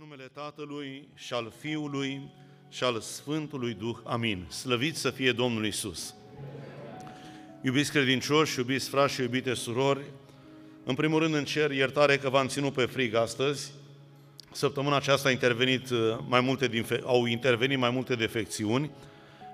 În 0.00 0.04
numele 0.08 0.30
Tatălui 0.32 1.08
și 1.14 1.32
al 1.32 1.52
Fiului 1.60 2.30
și 2.68 2.84
al 2.84 3.00
Sfântului 3.00 3.74
Duh. 3.74 3.96
Amin. 4.04 4.46
Slăvit 4.48 4.96
să 4.96 5.10
fie 5.10 5.32
Domnul 5.32 5.66
Isus. 5.66 6.14
Iubiți 7.62 7.90
credincioși, 7.90 8.58
iubiți 8.58 8.88
frați 8.88 9.14
și 9.14 9.20
iubite 9.20 9.54
surori, 9.54 10.00
în 10.84 10.94
primul 10.94 11.18
rând 11.20 11.34
în 11.34 11.44
cer 11.44 11.70
iertare 11.70 12.16
că 12.16 12.28
v-am 12.28 12.46
ținut 12.46 12.72
pe 12.72 12.84
frig 12.84 13.14
astăzi. 13.14 13.72
Săptămâna 14.52 14.96
aceasta 14.96 15.28
a 15.28 15.32
intervenit 15.32 15.90
uh, 15.90 16.18
mai 16.28 16.40
multe 16.40 16.68
din, 16.68 16.86
au 17.04 17.26
intervenit 17.26 17.78
mai 17.78 17.90
multe 17.90 18.14
defecțiuni. 18.14 18.90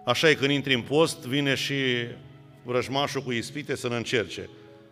Așa 0.05 0.31
e 0.31 0.35
când 0.35 0.51
intri 0.51 0.75
în 0.75 0.83
post, 0.83 1.27
vine 1.27 1.55
și 1.55 1.75
vrăjmașul 2.63 3.23
cu 3.23 3.33
ispite 3.33 3.77
să 3.77 3.89
ne 3.89 3.97
încerce. 3.97 4.49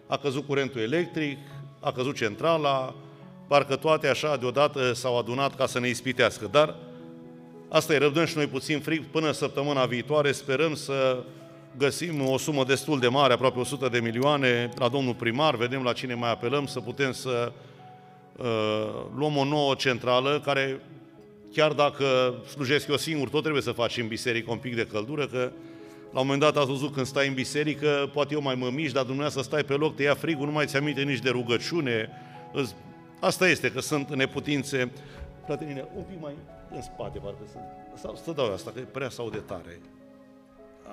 A 0.06 0.18
căzut 0.18 0.46
curentul 0.46 0.80
electric, 0.80 1.38
a 1.80 1.92
căzut 1.92 2.16
centrala, 2.16 2.94
parcă 3.52 3.76
toate 3.76 4.08
așa 4.08 4.36
deodată 4.36 4.92
s-au 4.92 5.18
adunat 5.18 5.56
ca 5.56 5.66
să 5.66 5.80
ne 5.80 5.88
ispitească. 5.88 6.48
Dar 6.50 6.74
asta 7.68 7.94
e, 7.94 7.98
răbdăm 7.98 8.24
și 8.24 8.36
noi 8.36 8.46
puțin 8.46 8.80
frig 8.80 9.04
până 9.04 9.32
săptămâna 9.32 9.84
viitoare, 9.84 10.32
sperăm 10.32 10.74
să 10.74 11.22
găsim 11.76 12.28
o 12.28 12.38
sumă 12.38 12.64
destul 12.64 12.98
de 12.98 13.08
mare, 13.08 13.32
aproape 13.32 13.58
100 13.58 13.88
de 13.88 14.00
milioane, 14.00 14.68
la 14.78 14.88
domnul 14.88 15.14
primar, 15.14 15.56
vedem 15.56 15.82
la 15.82 15.92
cine 15.92 16.14
mai 16.14 16.30
apelăm, 16.30 16.66
să 16.66 16.80
putem 16.80 17.12
să 17.12 17.52
uh, 18.36 18.46
luăm 19.16 19.36
o 19.36 19.44
nouă 19.44 19.74
centrală 19.74 20.40
care, 20.44 20.80
chiar 21.52 21.72
dacă 21.72 22.34
slujesc 22.50 22.88
eu 22.88 22.96
singur, 22.96 23.28
tot 23.28 23.40
trebuie 23.42 23.62
să 23.62 23.72
facem 23.72 24.02
în 24.02 24.08
biserică 24.08 24.50
un 24.50 24.58
pic 24.58 24.76
de 24.76 24.86
căldură, 24.86 25.26
că 25.26 25.50
la 26.12 26.20
un 26.20 26.26
moment 26.26 26.40
dat 26.40 26.56
ați 26.56 26.70
văzut 26.70 26.92
când 26.92 27.06
stai 27.06 27.28
în 27.28 27.34
biserică, 27.34 28.10
poate 28.12 28.34
eu 28.34 28.42
mai 28.42 28.54
mă 28.54 28.70
mișc, 28.74 28.94
dar 28.94 29.04
dumneavoastră 29.04 29.42
stai 29.42 29.64
pe 29.64 29.74
loc, 29.74 29.96
te 29.96 30.02
ia 30.02 30.14
frigul, 30.14 30.46
nu 30.46 30.52
mai 30.52 30.66
ți 30.66 30.76
aminte 30.76 31.02
nici 31.02 31.22
de 31.22 31.30
rugăciune, 31.30 32.10
îți 32.52 32.74
Asta 33.22 33.48
este, 33.48 33.70
că 33.70 33.80
sunt 33.80 34.14
neputințe. 34.14 34.90
Frate 35.44 35.88
un 35.94 36.02
pic 36.02 36.20
mai 36.20 36.34
în 36.70 36.82
spate, 36.82 37.18
parcă 37.18 37.42
sunt. 37.50 37.64
Sau 38.02 38.20
să 38.24 38.32
dau 38.32 38.52
asta, 38.52 38.70
că 38.70 38.78
e 38.78 38.82
prea 38.82 39.08
sau 39.08 39.30
de 39.30 39.36
tare. 39.36 39.80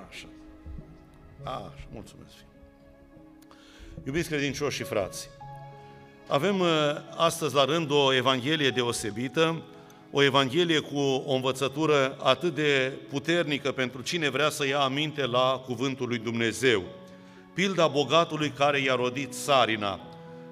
Așa. 0.10 0.28
Așa, 1.44 1.88
mulțumesc. 1.92 2.34
Iubiți 4.06 4.30
credincioși 4.30 4.78
și 4.78 4.84
frați, 4.84 5.30
avem 6.28 6.60
uh, 6.60 6.68
astăzi 7.16 7.56
la 7.56 7.66
rând 7.66 7.92
o 7.92 8.14
evanghelie 8.14 8.70
deosebită, 8.70 9.62
o 10.12 10.24
evanghelie 10.24 10.80
cu 10.80 11.00
o 11.26 11.34
învățătură 11.34 12.18
atât 12.24 12.56
de 12.56 12.94
puternică 13.10 13.72
pentru 13.72 14.02
cine 14.02 14.30
vrea 14.30 14.50
să 14.50 14.68
ia 14.68 14.80
aminte 14.80 15.26
la 15.26 15.62
cuvântul 15.66 16.08
lui 16.08 16.18
Dumnezeu. 16.18 16.84
Pilda 17.54 17.88
bogatului 17.88 18.50
care 18.50 18.80
i-a 18.80 18.96
rodit 18.96 19.34
sarina 19.34 20.09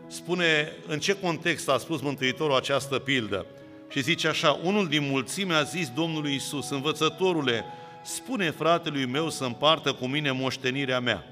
spune 0.08 0.72
în 0.88 1.00
ce 1.00 1.16
context 1.20 1.70
a 1.70 1.78
spus 1.78 2.02
Mântuitorul 2.02 2.56
această 2.56 3.00
pildă. 3.00 3.46
Și 3.90 4.02
zice 4.02 4.28
așa, 4.28 4.60
unul 4.64 4.88
din 4.88 5.08
mulțime 5.10 5.54
a 5.54 5.64
zis 5.64 5.90
Domnului 5.90 6.36
Isus, 6.36 6.70
învățătorule, 6.70 7.66
spune 8.04 8.52
fratelui 8.52 9.06
meu 9.06 9.30
să 9.30 9.44
împartă 9.44 9.94
cu 9.94 10.06
mine 10.06 10.32
moștenirea 10.32 11.00
mea. 11.00 11.26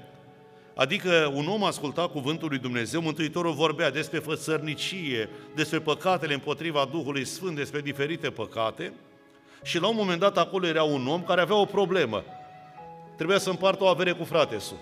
Adică 0.74 1.32
un 1.34 1.46
om 1.46 1.64
asculta 1.64 2.08
cuvântul 2.08 2.48
lui 2.48 2.58
Dumnezeu, 2.58 3.00
Mântuitorul 3.00 3.52
vorbea 3.52 3.90
despre 3.90 4.18
fățărnicie, 4.18 5.28
despre 5.54 5.78
păcatele 5.78 6.34
împotriva 6.34 6.88
Duhului 6.90 7.24
Sfânt, 7.24 7.56
despre 7.56 7.80
diferite 7.80 8.30
păcate 8.30 8.92
și 9.62 9.80
la 9.80 9.88
un 9.88 9.96
moment 9.96 10.20
dat 10.20 10.38
acolo 10.38 10.66
era 10.66 10.82
un 10.82 11.06
om 11.06 11.22
care 11.22 11.40
avea 11.40 11.56
o 11.56 11.64
problemă. 11.64 12.24
Trebuia 13.16 13.38
să 13.38 13.50
împartă 13.50 13.84
o 13.84 13.86
avere 13.86 14.12
cu 14.12 14.24
fratesul. 14.24 14.76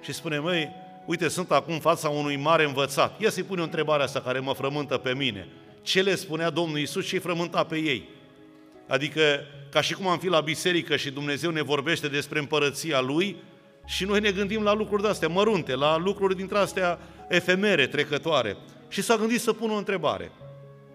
Și 0.00 0.12
spune, 0.12 0.38
măi, 0.38 0.70
uite, 1.08 1.28
sunt 1.28 1.50
acum 1.50 1.74
în 1.74 1.80
fața 1.80 2.08
unui 2.08 2.36
mare 2.36 2.64
învățat. 2.64 3.20
Ia 3.20 3.30
să-i 3.30 3.42
pune 3.42 3.60
o 3.60 3.64
întrebare 3.64 4.02
asta 4.02 4.20
care 4.20 4.38
mă 4.38 4.52
frământă 4.52 4.96
pe 4.96 5.14
mine. 5.14 5.48
Ce 5.82 6.02
le 6.02 6.14
spunea 6.14 6.50
Domnul 6.50 6.78
Isus 6.78 7.06
și 7.06 7.14
îi 7.14 7.20
frământa 7.20 7.64
pe 7.64 7.76
ei? 7.76 8.08
Adică, 8.88 9.20
ca 9.70 9.80
și 9.80 9.94
cum 9.94 10.06
am 10.06 10.18
fi 10.18 10.28
la 10.28 10.40
biserică 10.40 10.96
și 10.96 11.10
Dumnezeu 11.10 11.50
ne 11.50 11.62
vorbește 11.62 12.08
despre 12.08 12.38
împărăția 12.38 13.00
Lui 13.00 13.36
și 13.86 14.04
noi 14.04 14.20
ne 14.20 14.30
gândim 14.30 14.62
la 14.62 14.74
lucruri 14.74 15.02
de-astea 15.02 15.28
mărunte, 15.28 15.74
la 15.74 15.96
lucruri 15.96 16.36
dintre 16.36 16.58
astea 16.58 16.98
efemere, 17.28 17.86
trecătoare. 17.86 18.56
Și 18.88 19.02
s-a 19.02 19.16
gândit 19.16 19.40
să 19.40 19.52
pună 19.52 19.72
o 19.72 19.76
întrebare. 19.76 20.30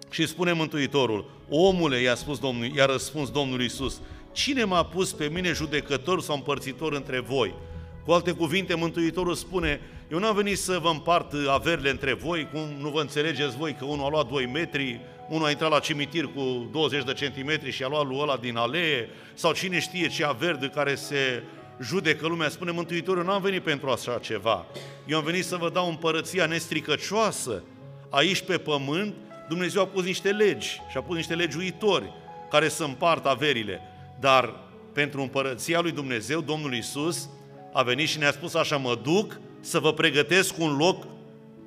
Și 0.10 0.28
spune 0.28 0.52
Mântuitorul, 0.52 1.30
omule, 1.50 2.02
i-a, 2.02 2.16
spus 2.16 2.40
Domnul, 2.40 2.66
i-a 2.76 2.86
răspuns 2.86 3.32
Domnul 3.32 3.62
Isus, 3.62 4.02
cine 4.32 4.64
m-a 4.64 4.86
pus 4.86 5.14
pe 5.14 5.30
mine 5.34 5.52
judecător 5.52 6.22
sau 6.22 6.36
împărțitor 6.36 6.94
între 6.94 7.20
voi? 7.20 7.54
Cu 8.06 8.12
alte 8.12 8.32
cuvinte, 8.32 8.76
Mântuitorul 8.76 9.34
spune, 9.34 9.82
eu 10.12 10.20
n-am 10.20 10.36
venit 10.36 10.58
să 10.58 10.80
vă 10.82 10.90
împart 10.90 11.34
averile 11.50 11.90
între 11.90 12.14
voi, 12.14 12.50
cum 12.52 12.62
nu 12.80 12.90
vă 12.90 13.02
înțelegeți 13.02 13.58
voi 13.58 13.74
că 13.74 13.86
unul 13.86 14.06
a 14.06 14.10
luat 14.10 14.28
2 14.28 14.46
metri, 14.46 15.00
unul 15.30 15.46
a 15.46 15.50
intrat 15.50 15.70
la 15.70 15.80
cimitir 15.80 16.26
cu 16.26 16.70
20 16.72 17.04
de 17.04 17.14
centimetri 17.14 17.72
și 17.72 17.84
a 17.84 17.88
luat 17.88 18.08
lui 18.08 18.18
ăla 18.20 18.38
din 18.38 18.56
alee, 18.56 19.10
sau 19.34 19.54
cine 19.54 19.80
știe 19.80 20.08
ce 20.08 20.26
averi 20.26 20.60
de 20.60 20.68
care 20.68 20.96
se 20.96 21.44
judecă 21.82 22.28
lumea, 22.28 22.50
spune 22.50 22.72
Mântuitorul, 22.72 23.24
n-am 23.24 23.42
venit 23.42 23.64
pentru 23.64 23.90
așa 23.90 24.20
ceva. 24.22 24.66
Eu 25.06 25.18
am 25.18 25.24
venit 25.24 25.46
să 25.46 25.56
vă 25.56 25.70
dau 25.70 25.90
împărăția 25.90 26.46
nestricăcioasă. 26.46 27.64
Aici 28.10 28.42
pe 28.42 28.58
pământ, 28.58 29.14
Dumnezeu 29.50 29.82
a 29.82 29.86
pus 29.86 30.04
niște 30.04 30.32
legi 30.32 30.68
și 30.68 30.98
a 30.98 31.02
pus 31.02 31.16
niște 31.16 31.36
legiuitori 31.36 32.14
care 32.50 32.68
să 32.68 32.84
împartă 32.84 33.30
averile. 33.30 33.82
Dar 34.20 34.60
pentru 34.94 35.22
împărăția 35.22 35.80
lui 35.82 35.92
Dumnezeu, 35.92 36.42
Domnul 36.42 36.74
Isus, 36.74 37.30
a 37.74 37.82
venit 37.82 38.08
și 38.08 38.18
ne-a 38.18 38.32
spus 38.32 38.54
așa, 38.54 38.78
mă 38.78 39.00
duc 39.04 39.40
să 39.60 39.80
vă 39.80 39.94
pregătesc 39.94 40.58
un 40.58 40.76
loc 40.78 41.04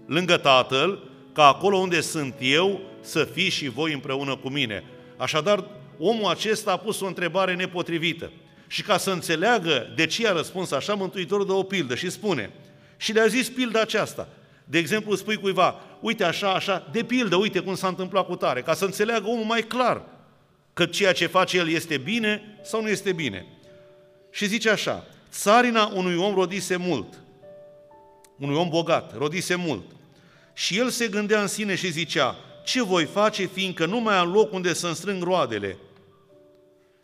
lângă 0.06 0.36
Tatăl, 0.36 1.02
ca 1.32 1.46
acolo 1.46 1.76
unde 1.76 2.00
sunt 2.00 2.34
eu 2.40 2.80
să 3.00 3.24
fiți 3.24 3.56
și 3.56 3.68
voi 3.68 3.92
împreună 3.92 4.36
cu 4.36 4.48
mine. 4.48 4.84
Așadar, 5.16 5.64
omul 5.98 6.30
acesta 6.30 6.72
a 6.72 6.76
pus 6.76 7.00
o 7.00 7.06
întrebare 7.06 7.54
nepotrivită. 7.54 8.30
Și 8.66 8.82
ca 8.82 8.98
să 8.98 9.10
înțeleagă 9.10 9.92
de 9.94 10.06
ce 10.06 10.28
a 10.28 10.32
răspuns 10.32 10.70
așa, 10.70 10.94
Mântuitorul 10.94 11.46
dă 11.46 11.52
o 11.52 11.62
pildă 11.62 11.94
și 11.94 12.10
spune, 12.10 12.50
și 12.96 13.12
le-a 13.12 13.26
zis 13.26 13.48
pilda 13.48 13.80
aceasta. 13.80 14.28
De 14.64 14.78
exemplu, 14.78 15.14
spui 15.14 15.36
cuiva, 15.36 15.80
uite 16.00 16.24
așa, 16.24 16.52
așa, 16.52 16.88
de 16.92 17.02
pildă, 17.02 17.36
uite 17.36 17.58
cum 17.58 17.74
s-a 17.74 17.88
întâmplat 17.88 18.26
cu 18.26 18.36
tare, 18.36 18.62
ca 18.62 18.74
să 18.74 18.84
înțeleagă 18.84 19.28
omul 19.28 19.44
mai 19.44 19.62
clar 19.62 20.02
că 20.72 20.86
ceea 20.86 21.12
ce 21.12 21.26
face 21.26 21.56
el 21.56 21.68
este 21.68 21.96
bine 21.96 22.58
sau 22.62 22.82
nu 22.82 22.88
este 22.88 23.12
bine. 23.12 23.46
Și 24.30 24.46
zice 24.46 24.70
așa, 24.70 25.04
Țarina 25.36 25.90
unui 25.94 26.16
om 26.16 26.34
rodise 26.34 26.76
mult, 26.76 27.20
unui 28.38 28.56
om 28.56 28.68
bogat, 28.68 29.16
rodise 29.16 29.54
mult. 29.54 29.84
Și 30.52 30.78
el 30.78 30.88
se 30.88 31.08
gândea 31.08 31.40
în 31.40 31.46
sine 31.46 31.74
și 31.74 31.90
zicea, 31.90 32.36
ce 32.64 32.82
voi 32.82 33.04
face 33.04 33.44
fiindcă 33.44 33.86
nu 33.86 34.00
mai 34.00 34.16
am 34.16 34.32
loc 34.32 34.52
unde 34.52 34.72
să-mi 34.72 34.94
strâng 34.94 35.22
roadele? 35.22 35.76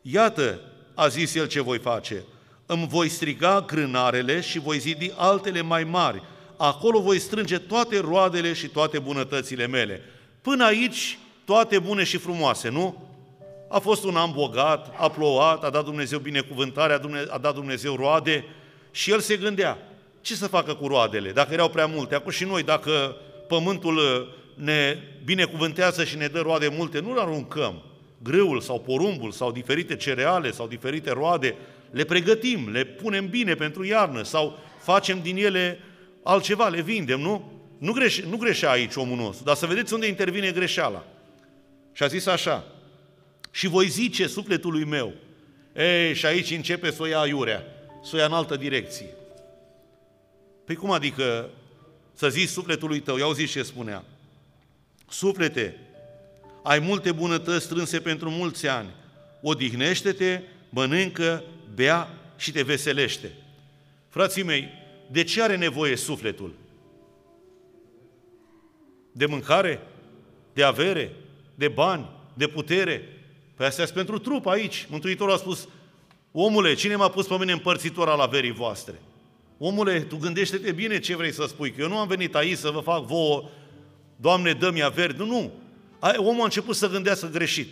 Iată, 0.02 0.60
a 0.94 1.08
zis 1.08 1.34
el 1.34 1.46
ce 1.46 1.60
voi 1.60 1.78
face, 1.78 2.24
îmi 2.66 2.88
voi 2.88 3.08
striga 3.08 3.64
grânarele 3.66 4.40
și 4.40 4.58
voi 4.58 4.78
zidi 4.78 5.12
altele 5.16 5.60
mai 5.60 5.84
mari. 5.84 6.22
Acolo 6.56 7.00
voi 7.00 7.18
strânge 7.18 7.58
toate 7.58 7.98
roadele 8.00 8.52
și 8.52 8.68
toate 8.68 8.98
bunătățile 8.98 9.66
mele. 9.66 10.00
Până 10.42 10.64
aici, 10.64 11.18
toate 11.44 11.78
bune 11.78 12.04
și 12.04 12.16
frumoase, 12.16 12.68
nu? 12.68 13.11
A 13.72 13.78
fost 13.78 14.04
un 14.04 14.16
an 14.16 14.32
bogat, 14.32 14.94
a 14.96 15.08
plouat, 15.08 15.64
a 15.64 15.70
dat 15.70 15.84
Dumnezeu 15.84 16.18
binecuvântare, 16.18 17.00
a 17.28 17.38
dat 17.38 17.54
Dumnezeu 17.54 17.96
roade 17.96 18.44
și 18.90 19.10
el 19.10 19.20
se 19.20 19.36
gândea, 19.36 19.78
ce 20.20 20.34
să 20.34 20.46
facă 20.46 20.74
cu 20.74 20.86
roadele, 20.86 21.30
dacă 21.30 21.52
erau 21.52 21.68
prea 21.68 21.86
multe. 21.86 22.14
Acum 22.14 22.30
și 22.30 22.44
noi, 22.44 22.62
dacă 22.62 23.16
pământul 23.48 23.96
uh, 23.96 24.26
ne 24.54 24.98
binecuvântează 25.24 26.04
și 26.04 26.16
ne 26.16 26.26
dă 26.26 26.40
roade 26.40 26.68
multe, 26.76 27.00
nu 27.00 27.14
le 27.14 27.20
aruncăm. 27.20 27.82
Grâul 28.22 28.60
sau 28.60 28.80
porumbul 28.80 29.30
sau 29.30 29.52
diferite 29.52 29.96
cereale 29.96 30.50
sau 30.50 30.66
diferite 30.66 31.12
roade, 31.12 31.54
le 31.90 32.04
pregătim, 32.04 32.70
le 32.70 32.84
punem 32.84 33.28
bine 33.28 33.54
pentru 33.54 33.84
iarnă 33.84 34.22
sau 34.22 34.58
facem 34.82 35.20
din 35.22 35.36
ele 35.36 35.78
altceva, 36.22 36.68
le 36.68 36.80
vindem, 36.80 37.20
nu? 37.20 37.52
Nu, 37.78 37.92
greșe, 37.92 38.24
nu 38.30 38.36
greșea 38.36 38.70
aici 38.70 38.94
omul 38.94 39.16
nostru, 39.16 39.44
dar 39.44 39.54
să 39.54 39.66
vedeți 39.66 39.94
unde 39.94 40.06
intervine 40.06 40.50
greșeala. 40.50 41.04
Și 41.92 42.02
a 42.02 42.06
zis 42.06 42.26
așa, 42.26 42.64
și 43.54 43.66
voi 43.68 43.88
zice 43.88 44.26
sufletului 44.26 44.84
meu, 44.84 45.14
ei, 45.76 46.14
și 46.14 46.26
aici 46.26 46.50
începe 46.50 46.90
să 46.90 47.02
o 47.02 47.06
ia 47.06 47.18
aiurea, 47.18 47.64
să 48.02 48.10
o 48.14 48.18
ia 48.18 48.24
în 48.24 48.32
altă 48.32 48.56
direcție. 48.56 49.08
Păi 50.64 50.74
cum 50.74 50.90
adică 50.90 51.50
să 52.14 52.28
zici 52.28 52.48
sufletului 52.48 53.00
tău, 53.00 53.16
iau 53.16 53.32
zis 53.32 53.50
ce 53.50 53.62
spunea, 53.62 54.04
suflete, 55.08 55.76
ai 56.62 56.78
multe 56.78 57.12
bunătăți 57.12 57.64
strânse 57.64 58.00
pentru 58.00 58.30
mulți 58.30 58.66
ani, 58.68 58.90
odihnește-te, 59.42 60.40
mănâncă, 60.68 61.44
bea 61.74 62.08
și 62.36 62.52
te 62.52 62.62
veselește. 62.62 63.32
Frații 64.08 64.42
mei, 64.42 64.68
de 65.10 65.24
ce 65.24 65.42
are 65.42 65.56
nevoie 65.56 65.96
sufletul? 65.96 66.54
De 69.12 69.26
mâncare? 69.26 69.80
De 70.52 70.62
avere? 70.62 71.12
De 71.54 71.68
bani? 71.68 72.10
De 72.34 72.46
putere? 72.46 73.21
Păi 73.56 73.66
astea 73.66 73.84
sunt 73.84 73.96
pentru 73.96 74.18
trup 74.18 74.46
aici. 74.46 74.86
Mântuitorul 74.90 75.34
a 75.34 75.36
spus, 75.36 75.68
omule, 76.32 76.74
cine 76.74 76.96
m-a 76.96 77.08
pus 77.08 77.26
pe 77.26 77.36
mine 77.38 77.52
împărțitor 77.52 78.08
al 78.08 78.20
averii 78.20 78.52
voastre? 78.52 79.02
Omule, 79.58 80.00
tu 80.00 80.16
gândește-te 80.16 80.72
bine 80.72 80.98
ce 80.98 81.16
vrei 81.16 81.32
să 81.32 81.44
spui, 81.48 81.70
că 81.70 81.80
eu 81.80 81.88
nu 81.88 81.98
am 81.98 82.08
venit 82.08 82.34
aici 82.34 82.58
să 82.58 82.70
vă 82.70 82.80
fac 82.80 83.06
vouă, 83.06 83.44
Doamne, 84.22 84.52
dă-mi 84.52 84.82
averi. 84.82 85.18
Nu, 85.18 85.26
nu. 85.26 85.52
omul 86.16 86.40
a 86.40 86.44
început 86.44 86.76
să 86.76 86.88
gândească 86.88 87.26
greșit. 87.26 87.68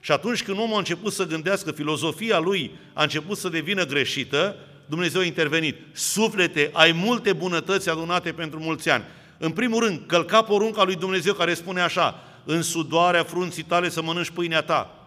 Și 0.00 0.12
atunci 0.12 0.42
când 0.42 0.58
omul 0.58 0.74
a 0.74 0.78
început 0.78 1.12
să 1.12 1.26
gândească, 1.26 1.72
filozofia 1.72 2.38
lui 2.38 2.70
a 2.92 3.02
început 3.02 3.38
să 3.38 3.48
devină 3.48 3.84
greșită, 3.84 4.56
Dumnezeu 4.86 5.20
a 5.20 5.24
intervenit. 5.24 5.76
Suflete, 5.92 6.70
ai 6.72 6.92
multe 6.92 7.32
bunătăți 7.32 7.88
adunate 7.88 8.32
pentru 8.32 8.58
mulți 8.60 8.90
ani. 8.90 9.04
În 9.38 9.50
primul 9.50 9.84
rând, 9.84 10.00
călca 10.06 10.42
porunca 10.42 10.82
lui 10.82 10.96
Dumnezeu 10.96 11.34
care 11.34 11.54
spune 11.54 11.80
așa, 11.80 12.22
în 12.44 12.62
sudoarea 12.62 13.24
frunții 13.24 13.62
tale 13.62 13.88
să 13.88 14.02
mănânci 14.02 14.30
pâinea 14.30 14.62
ta. 14.62 15.01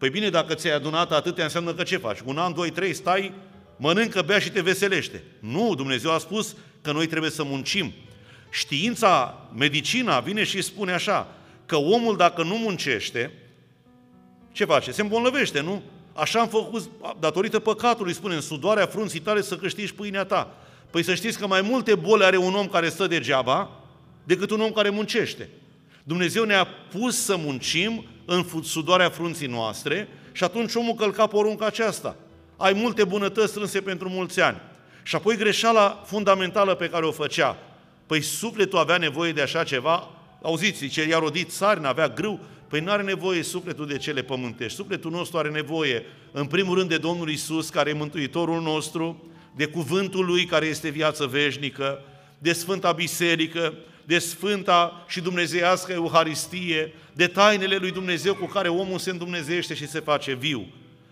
Păi 0.00 0.10
bine, 0.10 0.30
dacă 0.30 0.54
ți-ai 0.54 0.74
adunat 0.74 1.12
atâtea, 1.12 1.44
înseamnă 1.44 1.74
că 1.74 1.82
ce 1.82 1.96
faci? 1.96 2.18
Un 2.24 2.38
an, 2.38 2.54
doi, 2.54 2.70
trei, 2.70 2.94
stai, 2.94 3.32
mănâncă, 3.76 4.22
bea 4.22 4.38
și 4.38 4.50
te 4.50 4.60
veselește. 4.60 5.22
Nu, 5.38 5.74
Dumnezeu 5.74 6.10
a 6.10 6.18
spus 6.18 6.56
că 6.82 6.92
noi 6.92 7.06
trebuie 7.06 7.30
să 7.30 7.44
muncim. 7.44 7.92
Știința, 8.50 9.40
medicina 9.56 10.20
vine 10.20 10.44
și 10.44 10.62
spune 10.62 10.92
așa, 10.92 11.34
că 11.66 11.76
omul 11.76 12.16
dacă 12.16 12.42
nu 12.42 12.56
muncește, 12.56 13.32
ce 14.52 14.64
face? 14.64 14.90
Se 14.90 15.02
îmbolnăvește, 15.02 15.60
nu? 15.60 15.82
Așa 16.12 16.40
am 16.40 16.48
făcut, 16.48 16.90
datorită 17.18 17.58
păcatului, 17.58 18.14
spune, 18.14 18.34
în 18.34 18.40
sudoarea 18.40 18.86
frunții 18.86 19.20
tale 19.20 19.42
să 19.42 19.56
câștigi 19.56 19.94
pâinea 19.94 20.24
ta. 20.24 20.54
Păi 20.90 21.02
să 21.02 21.14
știți 21.14 21.38
că 21.38 21.46
mai 21.46 21.60
multe 21.60 21.94
boli 21.94 22.24
are 22.24 22.36
un 22.36 22.54
om 22.54 22.66
care 22.66 22.88
stă 22.88 23.06
degeaba 23.06 23.70
decât 24.24 24.50
un 24.50 24.60
om 24.60 24.70
care 24.70 24.90
muncește. 24.90 25.48
Dumnezeu 26.02 26.44
ne-a 26.44 26.64
pus 26.64 27.24
să 27.24 27.36
muncim 27.36 28.04
în 28.32 28.44
sudoarea 28.62 29.10
frunții 29.10 29.46
noastre 29.46 30.08
și 30.32 30.44
atunci 30.44 30.74
omul 30.74 30.94
călca 30.94 31.26
porunca 31.26 31.66
aceasta. 31.66 32.16
Ai 32.56 32.72
multe 32.72 33.04
bunătăți 33.04 33.50
strânse 33.50 33.80
pentru 33.80 34.08
mulți 34.08 34.40
ani. 34.40 34.60
Și 35.02 35.16
apoi 35.16 35.36
greșeala 35.36 36.02
fundamentală 36.06 36.74
pe 36.74 36.88
care 36.88 37.06
o 37.06 37.12
făcea. 37.12 37.56
Păi 38.06 38.20
sufletul 38.20 38.78
avea 38.78 38.96
nevoie 38.96 39.32
de 39.32 39.42
așa 39.42 39.64
ceva, 39.64 40.08
auziți, 40.42 40.86
ce 40.86 41.08
i-a 41.08 41.18
rodit 41.18 41.50
țari, 41.50 41.80
n-avea 41.80 42.08
grâu, 42.08 42.40
Păi 42.68 42.80
nu 42.80 42.90
are 42.90 43.02
nevoie 43.02 43.42
sufletul 43.42 43.86
de 43.86 43.96
cele 43.96 44.22
pământești. 44.22 44.76
Sufletul 44.76 45.10
nostru 45.10 45.38
are 45.38 45.50
nevoie, 45.50 46.02
în 46.32 46.46
primul 46.46 46.76
rând, 46.76 46.88
de 46.88 46.96
Domnul 46.96 47.30
Isus, 47.30 47.68
care 47.68 47.90
e 47.90 47.92
Mântuitorul 47.92 48.62
nostru, 48.62 49.24
de 49.56 49.66
cuvântul 49.66 50.24
Lui, 50.24 50.44
care 50.44 50.66
este 50.66 50.88
viață 50.88 51.26
veșnică, 51.26 52.00
de 52.38 52.52
Sfânta 52.52 52.92
Biserică, 52.92 53.74
de 54.10 54.18
Sfânta 54.18 55.04
și 55.08 55.20
Dumnezeiască 55.20 55.92
Euharistie, 55.92 56.94
de 57.12 57.26
tainele 57.26 57.76
lui 57.76 57.90
Dumnezeu 57.90 58.34
cu 58.34 58.44
care 58.44 58.68
omul 58.68 58.98
se 58.98 59.10
îndumnezește 59.10 59.74
și 59.74 59.88
se 59.88 60.00
face 60.00 60.34
viu. 60.34 60.66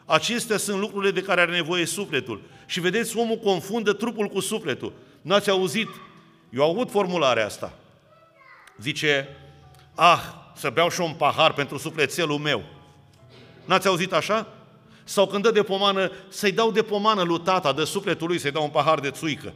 Acestea 0.04 0.56
sunt 0.56 0.80
lucrurile 0.80 1.10
de 1.10 1.22
care 1.22 1.40
are 1.40 1.50
nevoie 1.50 1.86
sufletul. 1.86 2.42
Și 2.66 2.80
vedeți, 2.80 3.16
omul 3.16 3.36
confundă 3.36 3.92
trupul 3.92 4.26
cu 4.26 4.40
sufletul. 4.40 4.92
N-ați 5.22 5.50
auzit? 5.50 5.88
Eu 6.50 6.62
am 6.62 6.70
avut 6.70 6.90
formularea 6.90 7.44
asta. 7.44 7.72
Zice, 8.80 9.28
ah, 9.94 10.22
să 10.56 10.70
beau 10.70 10.90
și 10.90 11.00
un 11.00 11.12
pahar 11.12 11.52
pentru 11.52 11.78
sufletelul 11.78 12.38
meu. 12.38 12.62
N-ați 13.64 13.86
auzit 13.86 14.12
așa? 14.12 14.46
Sau 15.04 15.26
când 15.26 15.42
dă 15.42 15.50
de 15.50 15.62
pomană, 15.62 16.12
să-i 16.28 16.52
dau 16.52 16.70
de 16.70 16.82
pomană 16.82 17.22
lui 17.22 17.40
tata, 17.40 17.72
de 17.72 17.84
sufletul 17.84 18.26
lui, 18.26 18.38
să-i 18.38 18.50
dau 18.50 18.62
un 18.62 18.70
pahar 18.70 19.00
de 19.00 19.10
țuică. 19.10 19.52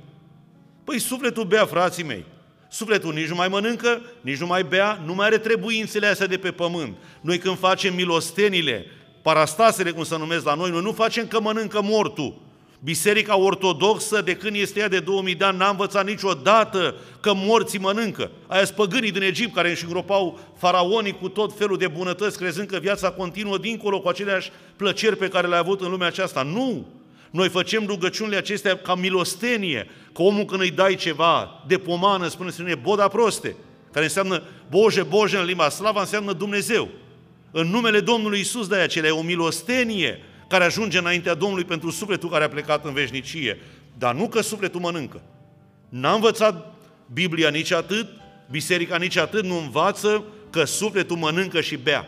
Păi 0.84 0.98
sufletul 0.98 1.44
bea, 1.44 1.66
frații 1.66 2.04
mei. 2.04 2.24
Sufletul 2.72 3.12
nici 3.12 3.28
nu 3.28 3.34
mai 3.34 3.48
mănâncă, 3.48 4.02
nici 4.20 4.38
nu 4.38 4.46
mai 4.46 4.62
bea, 4.62 5.02
nu 5.04 5.14
mai 5.14 5.26
are 5.26 5.38
trebuințele 5.38 6.06
astea 6.06 6.26
de 6.26 6.36
pe 6.36 6.50
pământ. 6.50 6.96
Noi 7.20 7.38
când 7.38 7.58
facem 7.58 7.94
milostenile, 7.94 8.86
parastasele, 9.22 9.90
cum 9.90 10.04
să 10.04 10.16
numesc 10.16 10.44
la 10.44 10.54
noi, 10.54 10.70
noi 10.70 10.82
nu 10.82 10.92
facem 10.92 11.26
că 11.26 11.40
mănâncă 11.40 11.82
mortul. 11.82 12.40
Biserica 12.84 13.38
ortodoxă, 13.38 14.20
de 14.20 14.36
când 14.36 14.56
este 14.56 14.80
ea 14.80 14.88
de 14.88 14.98
2000 14.98 15.34
de 15.34 15.44
ani, 15.44 15.58
n-a 15.58 15.68
învățat 15.68 16.06
niciodată 16.06 16.94
că 17.20 17.32
morții 17.34 17.78
mănâncă. 17.78 18.30
Aia 18.46 18.64
spăgânii 18.64 19.12
din 19.12 19.22
Egipt 19.22 19.54
care 19.54 19.70
își 19.70 19.84
îngropau 19.84 20.38
faraonii 20.58 21.18
cu 21.20 21.28
tot 21.28 21.58
felul 21.58 21.76
de 21.78 21.88
bunătăți, 21.88 22.38
crezând 22.38 22.68
că 22.68 22.78
viața 22.78 23.10
continuă 23.10 23.58
dincolo 23.58 24.00
cu 24.00 24.08
aceleași 24.08 24.50
plăceri 24.76 25.16
pe 25.16 25.28
care 25.28 25.46
le-a 25.46 25.58
avut 25.58 25.80
în 25.80 25.90
lumea 25.90 26.06
aceasta. 26.06 26.42
Nu! 26.42 26.86
Noi 27.32 27.48
facem 27.48 27.86
rugăciunile 27.86 28.36
acestea 28.36 28.76
ca 28.76 28.94
milostenie, 28.94 29.86
că 30.12 30.22
omul 30.22 30.44
când 30.44 30.60
îi 30.60 30.70
dai 30.70 30.94
ceva 30.94 31.64
de 31.66 31.78
pomană, 31.78 32.28
spune 32.28 32.50
să 32.50 32.78
boda 32.82 33.08
proste, 33.08 33.56
care 33.92 34.04
înseamnă 34.04 34.42
Boje, 34.70 35.02
Boje 35.02 35.36
în 35.36 35.44
limba 35.44 35.68
slava, 35.68 36.00
înseamnă 36.00 36.32
Dumnezeu. 36.32 36.88
În 37.50 37.66
numele 37.66 38.00
Domnului 38.00 38.40
Isus 38.40 38.68
de 38.68 38.74
aceea, 38.74 39.06
e 39.06 39.10
o 39.10 39.22
milostenie 39.22 40.18
care 40.48 40.64
ajunge 40.64 40.98
înaintea 40.98 41.34
Domnului 41.34 41.64
pentru 41.64 41.90
sufletul 41.90 42.28
care 42.28 42.44
a 42.44 42.48
plecat 42.48 42.84
în 42.84 42.92
veșnicie. 42.92 43.58
Dar 43.98 44.14
nu 44.14 44.28
că 44.28 44.40
sufletul 44.40 44.80
mănâncă. 44.80 45.22
N-a 45.88 46.12
învățat 46.12 46.74
Biblia 47.12 47.48
nici 47.48 47.72
atât, 47.72 48.06
biserica 48.50 48.96
nici 48.96 49.16
atât 49.16 49.44
nu 49.44 49.58
învață 49.58 50.24
că 50.50 50.64
sufletul 50.64 51.16
mănâncă 51.16 51.60
și 51.60 51.76
bea. 51.76 52.06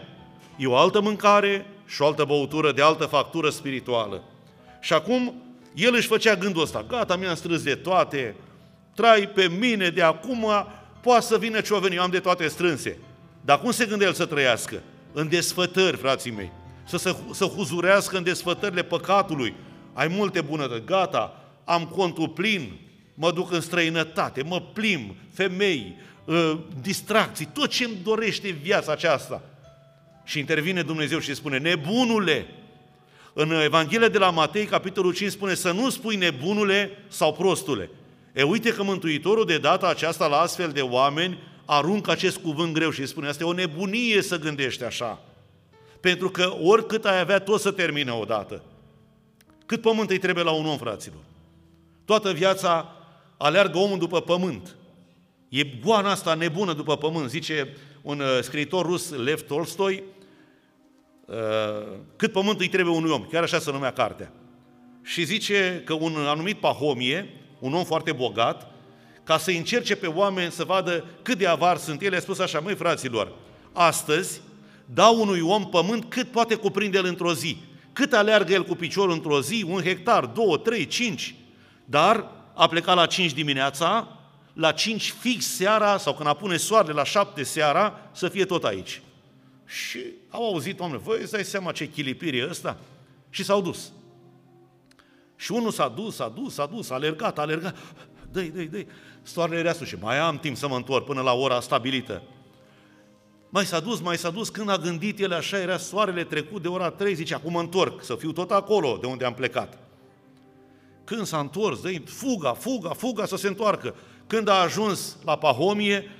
E 0.56 0.67
o 0.67 0.76
altă 0.76 1.00
mâncare 1.00 1.67
și 1.87 2.03
o 2.03 2.06
altă 2.06 2.25
băutură 2.25 2.73
de 2.73 2.82
altă 2.82 3.05
factură 3.05 3.50
spirituală. 3.50 4.23
Și 4.85 4.93
acum 4.93 5.35
el 5.75 5.95
își 5.95 6.07
făcea 6.07 6.35
gândul 6.35 6.63
ăsta, 6.63 6.85
gata, 6.89 7.17
mi-am 7.17 7.35
strâns 7.35 7.63
de 7.63 7.75
toate, 7.75 8.35
trai 8.95 9.29
pe 9.35 9.49
mine 9.49 9.89
de 9.89 10.03
acum, 10.03 10.47
poate 11.01 11.25
să 11.25 11.39
vină 11.39 11.61
ce 11.61 11.75
o 11.75 11.79
veni, 11.79 11.95
eu 11.95 12.03
am 12.03 12.11
de 12.11 12.19
toate 12.19 12.49
strânse. 12.49 12.99
Dar 13.41 13.61
cum 13.61 13.71
se 13.71 13.85
gândește 13.85 14.07
el 14.07 14.13
să 14.13 14.27
trăiască? 14.27 14.83
În 15.13 15.29
desfătări, 15.29 15.97
frații 15.97 16.31
mei 16.31 16.51
să, 16.85 16.97
să, 16.97 17.17
să 17.33 17.45
huzurească 17.45 18.17
în 18.17 18.23
desfătările 18.23 18.83
păcatului. 18.83 19.55
Ai 19.93 20.09
multe 20.09 20.41
bunătăți, 20.41 20.85
gata, 20.85 21.45
am 21.65 21.87
contul 21.87 22.29
plin, 22.29 22.73
mă 23.15 23.33
duc 23.33 23.53
în 23.53 23.61
străinătate, 23.61 24.43
mă 24.43 24.61
plim, 24.61 25.17
femei, 25.33 25.97
ă, 26.29 26.59
distracții, 26.81 27.49
tot 27.53 27.69
ce 27.69 27.85
îmi 27.85 27.97
dorește 28.03 28.49
viața 28.49 28.93
aceasta. 28.93 29.43
Și 30.25 30.39
intervine 30.39 30.83
Dumnezeu 30.83 31.19
și 31.19 31.35
spune, 31.35 31.59
nebunule, 31.59 32.47
în 33.37 33.51
Evanghelia 33.51 34.09
de 34.09 34.19
la 34.19 34.31
Matei, 34.31 34.65
capitolul 34.65 35.15
5, 35.15 35.31
spune 35.31 35.55
să 35.55 35.73
nu 35.73 35.91
spui 35.91 36.17
nebunule 36.17 36.91
sau 37.09 37.33
prostule. 37.33 37.91
E 38.33 38.43
uite 38.43 38.71
că 38.71 38.83
Mântuitorul 38.83 39.45
de 39.45 39.59
data 39.59 39.89
aceasta 39.89 40.27
la 40.27 40.37
astfel 40.37 40.71
de 40.71 40.81
oameni 40.81 41.39
aruncă 41.65 42.11
acest 42.11 42.37
cuvânt 42.37 42.73
greu 42.73 42.91
și 42.91 43.07
spune, 43.07 43.29
asta 43.29 43.45
e 43.45 43.47
o 43.47 43.53
nebunie 43.53 44.23
să 44.23 44.39
gândești 44.39 44.85
așa. 44.85 45.23
Pentru 46.01 46.31
că 46.31 46.57
oricât 46.63 47.05
ai 47.05 47.21
avea, 47.21 47.39
tot 47.39 47.61
să 47.61 47.71
termine 47.71 48.11
odată. 48.11 48.63
Cât 49.67 49.81
pământ 49.81 50.11
îi 50.11 50.19
trebuie 50.19 50.45
la 50.45 50.51
un 50.51 50.67
om, 50.67 50.77
fraților? 50.77 51.23
Toată 52.05 52.33
viața 52.33 52.97
aleargă 53.37 53.79
omul 53.79 53.99
după 53.99 54.21
pământ. 54.21 54.77
E 55.49 55.65
goana 55.65 56.11
asta 56.11 56.35
nebună 56.35 56.73
după 56.73 56.97
pământ, 56.97 57.29
zice 57.31 57.77
un 58.03 58.21
uh, 58.21 58.39
scriitor 58.43 58.87
rus, 58.87 59.11
Lev 59.11 59.41
Tolstoi, 59.41 59.95
uh, 59.95 60.13
cât 62.17 62.32
pământ 62.32 62.61
îi 62.61 62.69
trebuie 62.69 62.95
unui 62.95 63.11
om, 63.11 63.25
chiar 63.31 63.43
așa 63.43 63.59
se 63.59 63.71
numea 63.71 63.93
cartea. 63.93 64.33
Și 65.02 65.25
zice 65.25 65.83
că 65.85 65.93
un 65.93 66.16
anumit 66.16 66.57
Pahomie, 66.57 67.28
un 67.59 67.75
om 67.75 67.85
foarte 67.85 68.12
bogat, 68.12 68.71
ca 69.25 69.38
să 69.38 69.50
încerce 69.50 69.97
pe 69.97 70.07
oameni 70.07 70.52
să 70.52 70.64
vadă 70.64 71.04
cât 71.23 71.38
de 71.38 71.47
avar 71.47 71.76
sunt 71.76 72.02
ele, 72.02 72.16
a 72.16 72.21
spus 72.21 72.38
așa, 72.38 72.61
măi 72.61 72.75
fraților, 72.75 73.33
astăzi 73.73 74.40
dau 74.85 75.21
unui 75.21 75.40
om 75.40 75.69
pământ 75.69 76.04
cât 76.04 76.31
poate 76.31 76.54
cuprinde 76.54 76.99
el 76.99 77.04
într-o 77.04 77.35
zi. 77.35 77.57
Cât 77.93 78.12
aleargă 78.12 78.52
el 78.52 78.64
cu 78.64 78.75
piciorul 78.75 79.12
într-o 79.12 79.40
zi? 79.40 79.64
Un 79.69 79.83
hectar, 79.83 80.25
două, 80.25 80.57
trei, 80.57 80.87
cinci. 80.87 81.35
Dar 81.85 82.31
a 82.54 82.66
plecat 82.66 82.97
la 82.97 83.07
cinci 83.07 83.33
dimineața, 83.33 84.19
la 84.52 84.73
cinci 84.73 85.14
fix 85.21 85.47
seara, 85.47 85.97
sau 85.97 86.14
când 86.14 86.28
apune 86.28 86.57
soarele 86.57 86.93
la 86.93 87.04
șapte 87.04 87.43
seara, 87.43 88.00
să 88.12 88.28
fie 88.28 88.45
tot 88.45 88.64
aici. 88.64 89.02
Și 89.66 89.99
au 90.35 90.45
auzit 90.45 90.81
oameni, 90.81 91.00
voi 91.00 91.21
îți 91.21 91.33
dai 91.33 91.45
seama 91.45 91.73
ce 91.73 91.88
chilipire 91.88 92.37
e 92.37 92.49
ăsta? 92.49 92.76
Și 93.31 93.45
s-au 93.45 93.61
dus. 93.61 93.93
Și 95.37 95.53
unul 95.53 95.71
s-a 95.71 95.88
dus, 95.88 96.14
s-a 96.14 96.29
dus, 96.29 96.55
s-a 96.55 96.67
dus, 96.67 96.91
a 96.91 96.95
alergat, 96.95 97.38
a 97.38 97.43
alergat. 97.43 97.76
Dă-i, 98.33 98.50
dă-i, 98.50 98.67
dă-i. 98.67 98.87
Soarele 99.23 99.59
era 99.59 99.73
sus 99.73 99.87
și 99.87 99.97
mai 100.00 100.19
am 100.19 100.38
timp 100.38 100.57
să 100.57 100.69
mă 100.69 100.76
întorc 100.76 101.05
până 101.05 101.21
la 101.21 101.33
ora 101.33 101.61
stabilită. 101.61 102.23
Mai 103.49 103.64
s-a 103.64 103.81
dus, 103.81 104.00
mai 104.00 104.19
s-a 104.19 104.31
dus, 104.31 104.49
când 104.49 104.69
a 104.69 104.76
gândit 104.76 105.21
el 105.21 105.33
așa, 105.33 105.59
era 105.59 105.76
soarele 105.76 106.25
trecut 106.25 106.62
de 106.62 106.69
ora 106.69 106.91
3, 106.91 107.14
zice, 107.14 107.35
acum 107.35 107.53
mă 107.53 107.61
întorc, 107.61 108.05
să 108.05 108.14
fiu 108.14 108.33
tot 108.33 108.50
acolo 108.50 108.99
de 109.00 109.07
unde 109.07 109.25
am 109.25 109.35
plecat. 109.35 109.79
Când 111.05 111.26
s-a 111.26 111.38
întors, 111.38 111.81
dă 111.81 111.91
fuga, 112.05 112.53
fuga, 112.53 112.88
fuga 112.88 113.26
să 113.26 113.37
se 113.37 113.49
întoarcă. 113.49 113.95
Când 114.26 114.49
a 114.49 114.61
ajuns 114.61 115.17
la 115.25 115.38
Pahomie, 115.38 116.11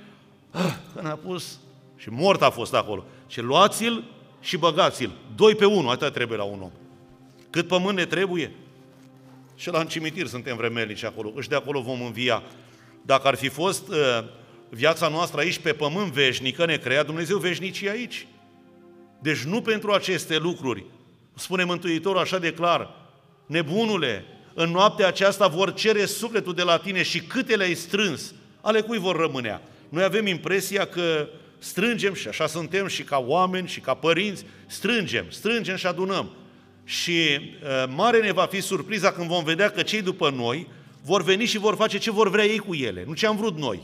ah, 0.51 0.75
când 0.93 1.07
a 1.07 1.15
pus, 1.15 1.59
și 1.95 2.09
mort 2.09 2.41
a 2.41 2.49
fost 2.49 2.73
acolo, 2.73 3.05
și 3.27 3.41
luați-l 3.41 4.03
și 4.41 4.57
băgați-l. 4.57 5.11
Doi 5.35 5.55
pe 5.55 5.65
unul, 5.65 5.91
atât 5.91 6.13
trebuie 6.13 6.37
la 6.37 6.43
un 6.43 6.61
om. 6.61 6.71
Cât 7.49 7.67
pământ 7.67 7.97
ne 7.97 8.05
trebuie? 8.05 8.51
Și 9.55 9.69
la 9.69 9.79
în 9.79 9.87
cimitir 9.87 10.27
suntem 10.27 10.55
vremelnici 10.55 11.03
acolo, 11.03 11.41
și 11.41 11.49
de 11.49 11.55
acolo 11.55 11.81
vom 11.81 12.01
învia. 12.01 12.43
Dacă 13.01 13.27
ar 13.27 13.35
fi 13.35 13.47
fost 13.49 13.87
uh, 13.87 13.97
viața 14.69 15.07
noastră 15.07 15.39
aici 15.39 15.59
pe 15.59 15.73
pământ 15.73 16.11
veșnică, 16.11 16.65
ne 16.65 16.77
crea 16.77 17.03
Dumnezeu 17.03 17.37
veșnicii 17.37 17.89
aici. 17.89 18.27
Deci 19.21 19.43
nu 19.43 19.61
pentru 19.61 19.91
aceste 19.91 20.37
lucruri. 20.37 20.85
Spune 21.35 21.63
Mântuitorul 21.63 22.21
așa 22.21 22.39
de 22.39 22.53
clar, 22.53 22.95
nebunule, 23.45 24.25
în 24.53 24.69
noaptea 24.69 25.07
aceasta 25.07 25.47
vor 25.47 25.73
cere 25.73 26.05
sufletul 26.05 26.53
de 26.53 26.61
la 26.61 26.77
tine 26.77 27.03
și 27.03 27.21
câte 27.21 27.55
le-ai 27.55 27.73
strâns, 27.73 28.33
ale 28.61 28.81
cui 28.81 28.97
vor 28.97 29.15
rămânea. 29.15 29.61
Noi 29.89 30.03
avem 30.03 30.27
impresia 30.27 30.85
că 30.85 31.27
strângem 31.65 32.13
și 32.13 32.27
așa 32.27 32.47
suntem 32.47 32.87
și 32.87 33.03
ca 33.03 33.17
oameni 33.17 33.67
și 33.67 33.79
ca 33.79 33.93
părinți, 33.93 34.45
strângem, 34.67 35.25
strângem 35.29 35.75
și 35.75 35.87
adunăm. 35.87 36.31
Și 36.83 37.11
uh, 37.11 37.93
mare 37.95 38.19
ne 38.19 38.31
va 38.31 38.45
fi 38.45 38.61
surpriza 38.61 39.11
când 39.11 39.27
vom 39.27 39.43
vedea 39.43 39.69
că 39.69 39.81
cei 39.81 40.01
după 40.01 40.29
noi 40.29 40.67
vor 41.01 41.23
veni 41.23 41.45
și 41.45 41.57
vor 41.57 41.75
face 41.75 41.97
ce 41.97 42.11
vor 42.11 42.29
vrea 42.29 42.45
ei 42.45 42.57
cu 42.57 42.73
ele, 42.73 43.03
nu 43.07 43.13
ce 43.13 43.25
am 43.25 43.37
vrut 43.37 43.57
noi. 43.57 43.79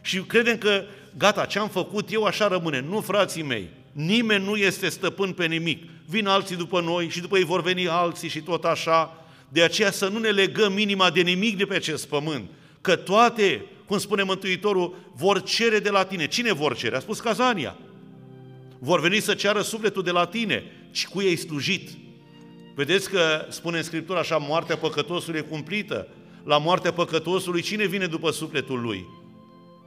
Și 0.00 0.20
credem 0.20 0.58
că, 0.58 0.84
gata, 1.16 1.44
ce 1.44 1.58
am 1.58 1.68
făcut 1.68 2.12
eu 2.12 2.24
așa 2.24 2.48
rămâne. 2.48 2.80
Nu, 2.80 3.00
frații 3.00 3.42
mei, 3.42 3.68
nimeni 3.92 4.44
nu 4.44 4.56
este 4.56 4.88
stăpân 4.88 5.32
pe 5.32 5.46
nimic. 5.46 5.82
Vin 6.06 6.26
alții 6.26 6.56
după 6.56 6.80
noi 6.80 7.08
și 7.08 7.20
după 7.20 7.38
ei 7.38 7.44
vor 7.44 7.62
veni 7.62 7.88
alții 7.88 8.28
și 8.28 8.40
tot 8.40 8.64
așa. 8.64 9.26
De 9.48 9.62
aceea 9.62 9.90
să 9.90 10.08
nu 10.08 10.18
ne 10.18 10.28
legăm 10.28 10.72
minima 10.72 11.10
de 11.10 11.20
nimic 11.20 11.56
de 11.56 11.64
pe 11.64 11.74
acest 11.74 12.08
pământ. 12.08 12.50
Că 12.80 12.96
toate, 12.96 13.64
cum 13.94 14.02
spune 14.02 14.22
Mântuitorul, 14.22 14.94
vor 15.12 15.42
cere 15.42 15.78
de 15.78 15.90
la 15.90 16.04
tine. 16.04 16.26
Cine 16.26 16.52
vor 16.52 16.76
cere? 16.76 16.96
A 16.96 17.00
spus 17.00 17.20
Cazania. 17.20 17.76
Vor 18.78 19.00
veni 19.00 19.20
să 19.20 19.34
ceară 19.34 19.60
sufletul 19.60 20.02
de 20.02 20.10
la 20.10 20.26
tine. 20.26 20.62
Și 20.90 21.06
cu 21.06 21.22
ei 21.22 21.36
slujit. 21.36 21.90
Vedeți 22.74 23.10
că 23.10 23.46
spune 23.48 23.76
în 23.76 23.82
Scriptură 23.82 24.18
așa, 24.18 24.36
moartea 24.36 24.76
păcătosului 24.76 25.38
e 25.38 25.42
cumplită. 25.42 26.08
La 26.44 26.58
moartea 26.58 26.92
păcătosului 26.92 27.62
cine 27.62 27.86
vine 27.86 28.06
după 28.06 28.30
sufletul 28.30 28.80
lui? 28.80 29.06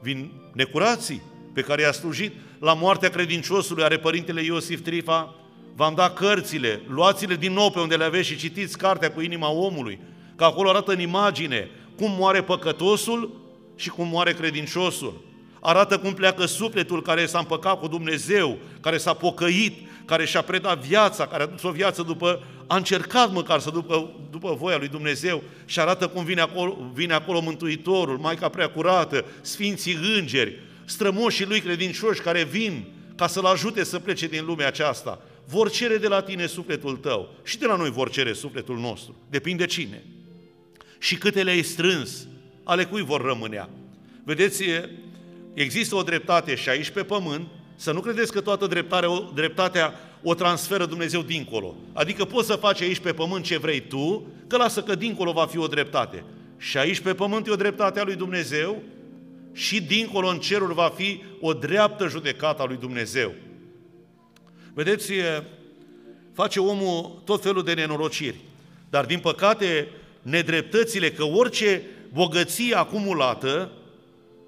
Vin 0.01 0.31
necurații 0.53 1.21
pe 1.53 1.61
care 1.61 1.81
i-a 1.81 1.91
slujit. 1.91 2.31
La 2.59 2.73
moartea 2.73 3.09
credinciosului 3.09 3.83
are 3.83 3.97
Părintele 3.97 4.43
Iosif 4.43 4.81
Trifa, 4.81 5.35
v-am 5.75 5.93
dat 5.95 6.13
cărțile, 6.13 6.81
luați-le 6.87 7.35
din 7.35 7.53
nou 7.53 7.69
pe 7.69 7.79
unde 7.79 7.95
le 7.95 8.03
aveți 8.03 8.27
și 8.27 8.37
citiți 8.37 8.77
cartea 8.77 9.11
cu 9.11 9.21
inima 9.21 9.49
omului, 9.51 9.99
că 10.35 10.43
acolo 10.43 10.69
arată 10.69 10.91
în 10.91 10.99
imagine 10.99 11.69
cum 11.97 12.15
moare 12.17 12.43
păcătosul 12.43 13.46
și 13.77 13.89
cum 13.89 14.07
moare 14.07 14.33
credinciosul. 14.33 15.25
Arată 15.61 15.97
cum 15.97 16.13
pleacă 16.13 16.45
sufletul 16.45 17.01
care 17.01 17.25
s-a 17.25 17.39
împăcat 17.39 17.79
cu 17.79 17.87
Dumnezeu, 17.87 18.57
care 18.81 18.97
s-a 18.97 19.13
pocăit, 19.13 19.73
care 20.05 20.25
și-a 20.25 20.41
predat 20.41 20.85
viața, 20.85 21.27
care 21.27 21.43
a 21.43 21.45
dus 21.45 21.63
o 21.63 21.71
viață 21.71 22.01
după, 22.01 22.43
a 22.67 22.75
încercat 22.75 23.31
măcar 23.31 23.59
să 23.59 23.69
după, 23.69 24.11
după 24.31 24.55
voia 24.59 24.77
lui 24.77 24.87
Dumnezeu 24.87 25.43
și 25.65 25.79
arată 25.79 26.07
cum 26.07 26.23
vine 26.23 26.41
acolo, 26.41 26.77
vine 26.93 27.13
acolo 27.13 27.41
Mântuitorul, 27.41 28.17
Maica 28.17 28.49
Prea 28.49 28.69
Curată, 28.69 29.25
Sfinții 29.41 29.97
Îngeri, 30.17 30.59
strămoșii 30.85 31.45
lui 31.45 31.59
credincioși 31.59 32.21
care 32.21 32.43
vin 32.43 32.85
ca 33.15 33.27
să-l 33.27 33.45
ajute 33.45 33.83
să 33.83 33.99
plece 33.99 34.27
din 34.27 34.45
lumea 34.45 34.67
aceasta. 34.67 35.21
Vor 35.45 35.69
cere 35.69 35.97
de 35.97 36.07
la 36.07 36.21
tine 36.21 36.45
sufletul 36.45 36.95
tău 36.95 37.35
și 37.43 37.57
de 37.57 37.65
la 37.65 37.75
noi 37.75 37.89
vor 37.89 38.09
cere 38.09 38.33
sufletul 38.33 38.77
nostru. 38.77 39.15
Depinde 39.29 39.65
cine. 39.65 40.03
Și 40.99 41.15
câte 41.15 41.43
le-ai 41.43 41.61
strâns, 41.61 42.27
ale 42.67 42.85
cui 42.85 43.01
vor 43.01 43.21
rămânea. 43.21 43.69
Vedeți, 44.23 44.63
există 45.53 45.95
o 45.95 46.01
dreptate 46.01 46.55
și 46.55 46.69
aici 46.69 46.89
pe 46.89 47.03
pământ 47.03 47.47
să 47.75 47.91
nu 47.91 47.99
credeți 47.99 48.31
că 48.31 48.41
toată 48.41 48.67
dreptarea, 48.67 49.09
dreptatea 49.33 49.93
o 50.23 50.33
transferă 50.33 50.85
Dumnezeu 50.85 51.21
dincolo. 51.21 51.75
Adică 51.93 52.25
poți 52.25 52.47
să 52.47 52.55
faci 52.55 52.81
aici 52.81 52.99
pe 52.99 53.13
pământ 53.13 53.43
ce 53.43 53.57
vrei 53.57 53.79
tu, 53.79 54.27
că 54.47 54.57
lasă 54.57 54.81
că 54.81 54.95
dincolo 54.95 55.31
va 55.31 55.45
fi 55.45 55.57
o 55.57 55.67
dreptate. 55.67 56.23
Și 56.57 56.77
aici 56.77 56.99
pe 56.99 57.13
pământ 57.13 57.47
e 57.47 57.51
o 57.51 57.55
dreptate 57.55 57.99
a 57.99 58.03
lui 58.03 58.15
Dumnezeu 58.15 58.81
și 59.53 59.81
dincolo 59.81 60.27
în 60.27 60.39
ceruri 60.39 60.73
va 60.73 60.93
fi 60.95 61.23
o 61.39 61.53
dreaptă 61.53 62.07
judecată 62.07 62.61
a 62.61 62.65
lui 62.65 62.77
Dumnezeu. 62.77 63.33
Vedeți, 64.73 65.11
face 66.33 66.59
omul 66.59 67.21
tot 67.25 67.41
felul 67.41 67.63
de 67.63 67.73
nenorociri. 67.73 68.39
Dar 68.89 69.05
din 69.05 69.19
păcate, 69.19 69.87
nedreptățile, 70.21 71.11
că 71.11 71.23
orice 71.23 71.81
bogăție 72.13 72.75
acumulată, 72.75 73.71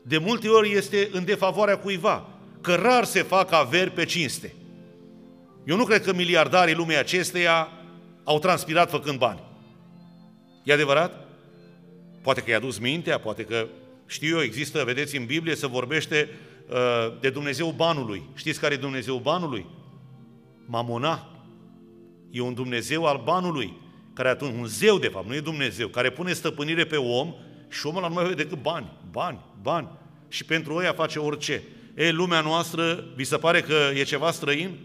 de 0.01 0.17
multe 0.17 0.47
ori 0.47 0.71
este 0.71 1.09
în 1.11 1.25
defavoarea 1.25 1.77
cuiva 1.77 2.27
că 2.61 2.75
rar 2.75 3.03
se 3.03 3.21
fac 3.21 3.51
averi 3.51 3.91
pe 3.91 4.05
cinste. 4.05 4.53
Eu 5.65 5.75
nu 5.75 5.85
cred 5.85 6.03
că 6.03 6.13
miliardarii 6.13 6.75
lumii 6.75 6.97
acesteia 6.97 7.67
au 8.23 8.39
transpirat 8.39 8.89
făcând 8.89 9.17
bani. 9.17 9.39
E 10.63 10.73
adevărat? 10.73 11.27
Poate 12.21 12.41
că 12.41 12.49
i-a 12.49 12.59
dus 12.59 12.77
mintea, 12.77 13.19
poate 13.19 13.43
că, 13.43 13.67
știu 14.05 14.37
eu, 14.37 14.43
există, 14.43 14.83
vedeți, 14.83 15.17
în 15.17 15.25
Biblie 15.25 15.55
se 15.55 15.67
vorbește 15.67 16.29
uh, 16.69 16.77
de 17.19 17.29
Dumnezeu 17.29 17.69
banului. 17.69 18.23
Știți 18.35 18.59
care 18.59 18.73
e 18.73 18.77
Dumnezeu 18.77 19.17
banului? 19.17 19.65
Mamona. 20.65 21.43
E 22.31 22.41
un 22.41 22.53
Dumnezeu 22.53 23.05
al 23.05 23.21
banului, 23.23 23.77
care 24.13 24.29
atunci, 24.29 24.57
un 24.59 24.65
zeu 24.65 24.97
de 24.97 25.07
fapt, 25.07 25.27
nu 25.27 25.35
e 25.35 25.39
Dumnezeu, 25.39 25.87
care 25.87 26.09
pune 26.09 26.33
stăpânire 26.33 26.85
pe 26.85 26.95
om 26.95 27.33
și 27.69 27.85
omul 27.85 28.01
nu 28.01 28.13
mai 28.13 28.23
vede 28.23 28.43
decât 28.43 28.61
bani, 28.61 28.91
bani, 29.11 29.39
bani. 29.61 29.87
Și 30.27 30.45
pentru 30.45 30.75
ăia 30.75 30.93
face 30.93 31.19
orice. 31.19 31.63
E, 31.95 32.11
lumea 32.11 32.41
noastră, 32.41 33.03
vi 33.15 33.23
se 33.23 33.37
pare 33.37 33.61
că 33.61 33.89
e 33.95 34.03
ceva 34.03 34.31
străin? 34.31 34.77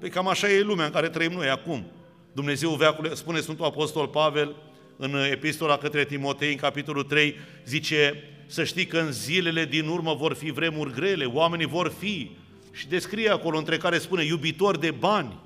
Păi 0.00 0.10
cam 0.10 0.28
așa 0.28 0.50
e 0.50 0.60
lumea 0.60 0.84
în 0.84 0.90
care 0.90 1.08
trăim 1.08 1.32
noi 1.32 1.48
acum. 1.48 1.86
Dumnezeu 2.32 2.70
veacule, 2.70 3.14
spune 3.14 3.40
Sfântul 3.40 3.64
Apostol 3.64 4.08
Pavel 4.08 4.56
în 4.96 5.14
epistola 5.30 5.76
către 5.76 6.04
Timotei, 6.04 6.50
în 6.50 6.56
capitolul 6.56 7.02
3, 7.02 7.34
zice 7.66 8.22
să 8.46 8.64
știi 8.64 8.86
că 8.86 8.98
în 8.98 9.12
zilele 9.12 9.64
din 9.64 9.86
urmă 9.86 10.14
vor 10.14 10.34
fi 10.34 10.50
vremuri 10.50 10.92
grele, 10.92 11.24
oamenii 11.24 11.66
vor 11.66 11.92
fi, 11.98 12.30
și 12.72 12.88
descrie 12.88 13.30
acolo 13.30 13.58
între 13.58 13.76
care 13.76 13.98
spune 13.98 14.24
iubitor 14.24 14.76
de 14.76 14.90
bani, 14.90 15.38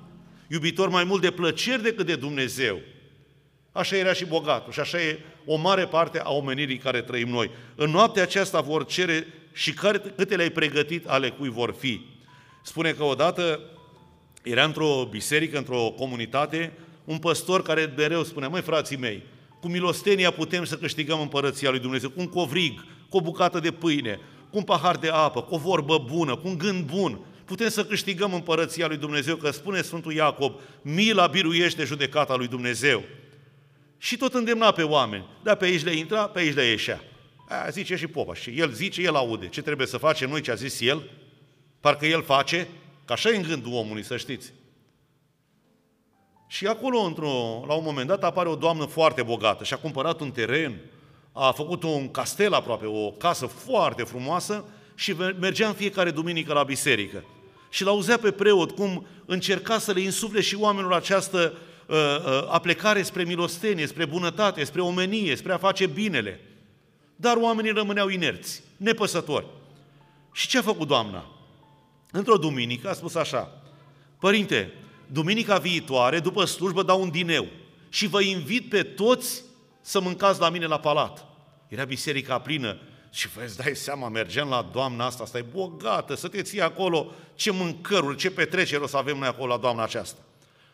iubitor 0.47 0.89
mai 0.89 1.03
mult 1.03 1.21
de 1.21 1.31
plăceri 1.31 1.83
decât 1.83 2.05
de 2.05 2.15
Dumnezeu. 2.15 2.79
Așa 3.71 3.95
era 3.95 4.13
și 4.13 4.25
bogatul 4.25 4.71
și 4.71 4.79
așa 4.79 5.01
e 5.01 5.19
o 5.45 5.55
mare 5.55 5.85
parte 5.85 6.19
a 6.19 6.31
omenirii 6.31 6.77
care 6.77 7.01
trăim 7.01 7.29
noi. 7.29 7.51
În 7.75 7.89
noaptea 7.89 8.23
aceasta 8.23 8.61
vor 8.61 8.85
cere 8.85 9.27
și 9.53 9.73
câte 10.15 10.35
le-ai 10.35 10.49
pregătit 10.49 11.07
ale 11.07 11.29
cui 11.29 11.49
vor 11.49 11.75
fi. 11.79 12.01
Spune 12.63 12.91
că 12.91 13.03
odată 13.03 13.59
era 14.43 14.63
într-o 14.63 15.07
biserică, 15.09 15.57
într-o 15.57 15.93
comunitate, 15.97 16.73
un 17.03 17.17
păstor 17.17 17.61
care 17.61 17.93
mereu 17.97 18.23
spunea, 18.23 18.47
măi 18.47 18.61
frații 18.61 18.97
mei, 18.97 19.23
cu 19.59 19.67
milostenia 19.67 20.31
putem 20.31 20.63
să 20.63 20.75
câștigăm 20.75 21.21
împărăția 21.21 21.69
lui 21.69 21.79
Dumnezeu, 21.79 22.09
cu 22.09 22.19
un 22.19 22.27
covrig, 22.27 22.85
cu 23.09 23.17
o 23.17 23.21
bucată 23.21 23.59
de 23.59 23.71
pâine, 23.71 24.19
cu 24.49 24.57
un 24.57 24.63
pahar 24.63 24.97
de 24.97 25.09
apă, 25.09 25.41
cu 25.41 25.55
o 25.55 25.57
vorbă 25.57 26.05
bună, 26.07 26.35
cu 26.35 26.47
un 26.47 26.57
gând 26.57 26.85
bun, 26.85 27.19
putem 27.45 27.69
să 27.69 27.85
câștigăm 27.85 28.33
împărăția 28.33 28.87
lui 28.87 28.97
Dumnezeu, 28.97 29.35
că 29.35 29.51
spune 29.51 29.81
Sfântul 29.81 30.13
Iacob, 30.13 30.59
mila 30.81 31.27
biruiește 31.27 31.83
judecata 31.83 32.35
lui 32.35 32.47
Dumnezeu. 32.47 33.03
Și 34.03 34.17
tot 34.17 34.33
îndemna 34.33 34.71
pe 34.71 34.83
oameni, 34.83 35.25
dar 35.43 35.55
pe 35.55 35.65
aici 35.65 35.83
le 35.83 35.95
intra, 35.95 36.27
pe 36.27 36.39
aici 36.39 36.53
le 36.53 36.63
ieșea. 36.63 37.03
A, 37.47 37.69
zice 37.69 37.95
și 37.95 38.07
popa 38.07 38.33
și 38.33 38.59
el 38.59 38.71
zice, 38.71 39.01
el 39.01 39.15
aude. 39.15 39.47
Ce 39.47 39.61
trebuie 39.61 39.87
să 39.87 39.97
facem 39.97 40.29
noi 40.29 40.41
ce 40.41 40.51
a 40.51 40.55
zis 40.55 40.81
el? 40.81 41.09
Parcă 41.79 42.05
el 42.05 42.23
face, 42.23 42.67
că 43.05 43.13
așa 43.13 43.29
e 43.29 43.35
în 43.35 43.41
gândul 43.41 43.73
omului, 43.73 44.03
să 44.03 44.17
știți. 44.17 44.53
Și 46.47 46.67
acolo, 46.67 46.99
într-o, 46.99 47.63
la 47.67 47.73
un 47.73 47.83
moment 47.83 48.07
dat, 48.07 48.23
apare 48.23 48.49
o 48.49 48.55
doamnă 48.55 48.85
foarte 48.85 49.21
bogată 49.21 49.63
și 49.63 49.73
a 49.73 49.77
cumpărat 49.77 50.19
un 50.19 50.31
teren, 50.31 50.79
a 51.31 51.51
făcut 51.51 51.83
un 51.83 52.11
castel 52.11 52.53
aproape, 52.53 52.85
o 52.85 53.11
casă 53.11 53.45
foarte 53.45 54.03
frumoasă 54.03 54.65
și 54.95 55.15
mergea 55.39 55.67
în 55.67 55.73
fiecare 55.73 56.11
duminică 56.11 56.53
la 56.53 56.63
biserică. 56.63 57.23
Și 57.69 57.83
l-auzea 57.83 58.17
pe 58.17 58.31
preot 58.31 58.71
cum 58.71 59.05
încerca 59.25 59.79
să 59.79 59.91
le 59.91 60.01
insufle 60.01 60.41
și 60.41 60.55
oamenilor 60.55 60.93
această 60.93 61.53
uh, 61.53 61.59
uh, 61.59 61.70
aplecare 62.49 63.01
spre 63.01 63.23
milostenie, 63.23 63.85
spre 63.85 64.05
bunătate, 64.05 64.63
spre 64.63 64.81
omenie, 64.81 65.35
spre 65.35 65.53
a 65.53 65.57
face 65.57 65.87
binele. 65.87 66.39
Dar 67.15 67.37
oamenii 67.37 67.71
rămâneau 67.71 68.07
inerți, 68.07 68.63
nepăsători. 68.77 69.45
Și 70.33 70.47
ce 70.47 70.57
a 70.57 70.61
făcut 70.61 70.87
doamna? 70.87 71.25
Într-o 72.11 72.37
duminică 72.37 72.89
a 72.89 72.93
spus 72.93 73.15
așa, 73.15 73.61
Părinte, 74.21 74.73
duminica 75.07 75.57
viitoare, 75.57 76.19
după 76.19 76.45
slujbă, 76.45 76.83
dau 76.83 77.01
un 77.01 77.09
dineu 77.09 77.47
și 77.89 78.07
vă 78.07 78.21
invit 78.21 78.69
pe 78.69 78.83
toți 78.83 79.43
să 79.81 79.99
mâncați 79.99 80.39
la 80.39 80.49
mine 80.49 80.65
la 80.65 80.79
palat. 80.79 81.25
Era 81.67 81.83
biserica 81.83 82.39
plină 82.39 82.77
și 83.11 83.27
vă 83.27 83.53
dai 83.57 83.75
seama, 83.75 84.09
mergem 84.09 84.47
la 84.47 84.69
doamna 84.71 85.05
asta, 85.05 85.23
asta 85.23 85.37
e 85.37 85.45
bogată, 85.51 86.15
să 86.15 86.27
te 86.27 86.41
ții 86.41 86.61
acolo, 86.61 87.11
ce 87.35 87.51
mâncăruri, 87.51 88.17
ce 88.17 88.31
petreceri 88.31 88.83
o 88.83 88.87
să 88.87 88.97
avem 88.97 89.17
noi 89.17 89.27
acolo 89.27 89.53
la 89.53 89.59
doamna 89.59 89.83
aceasta. 89.83 90.21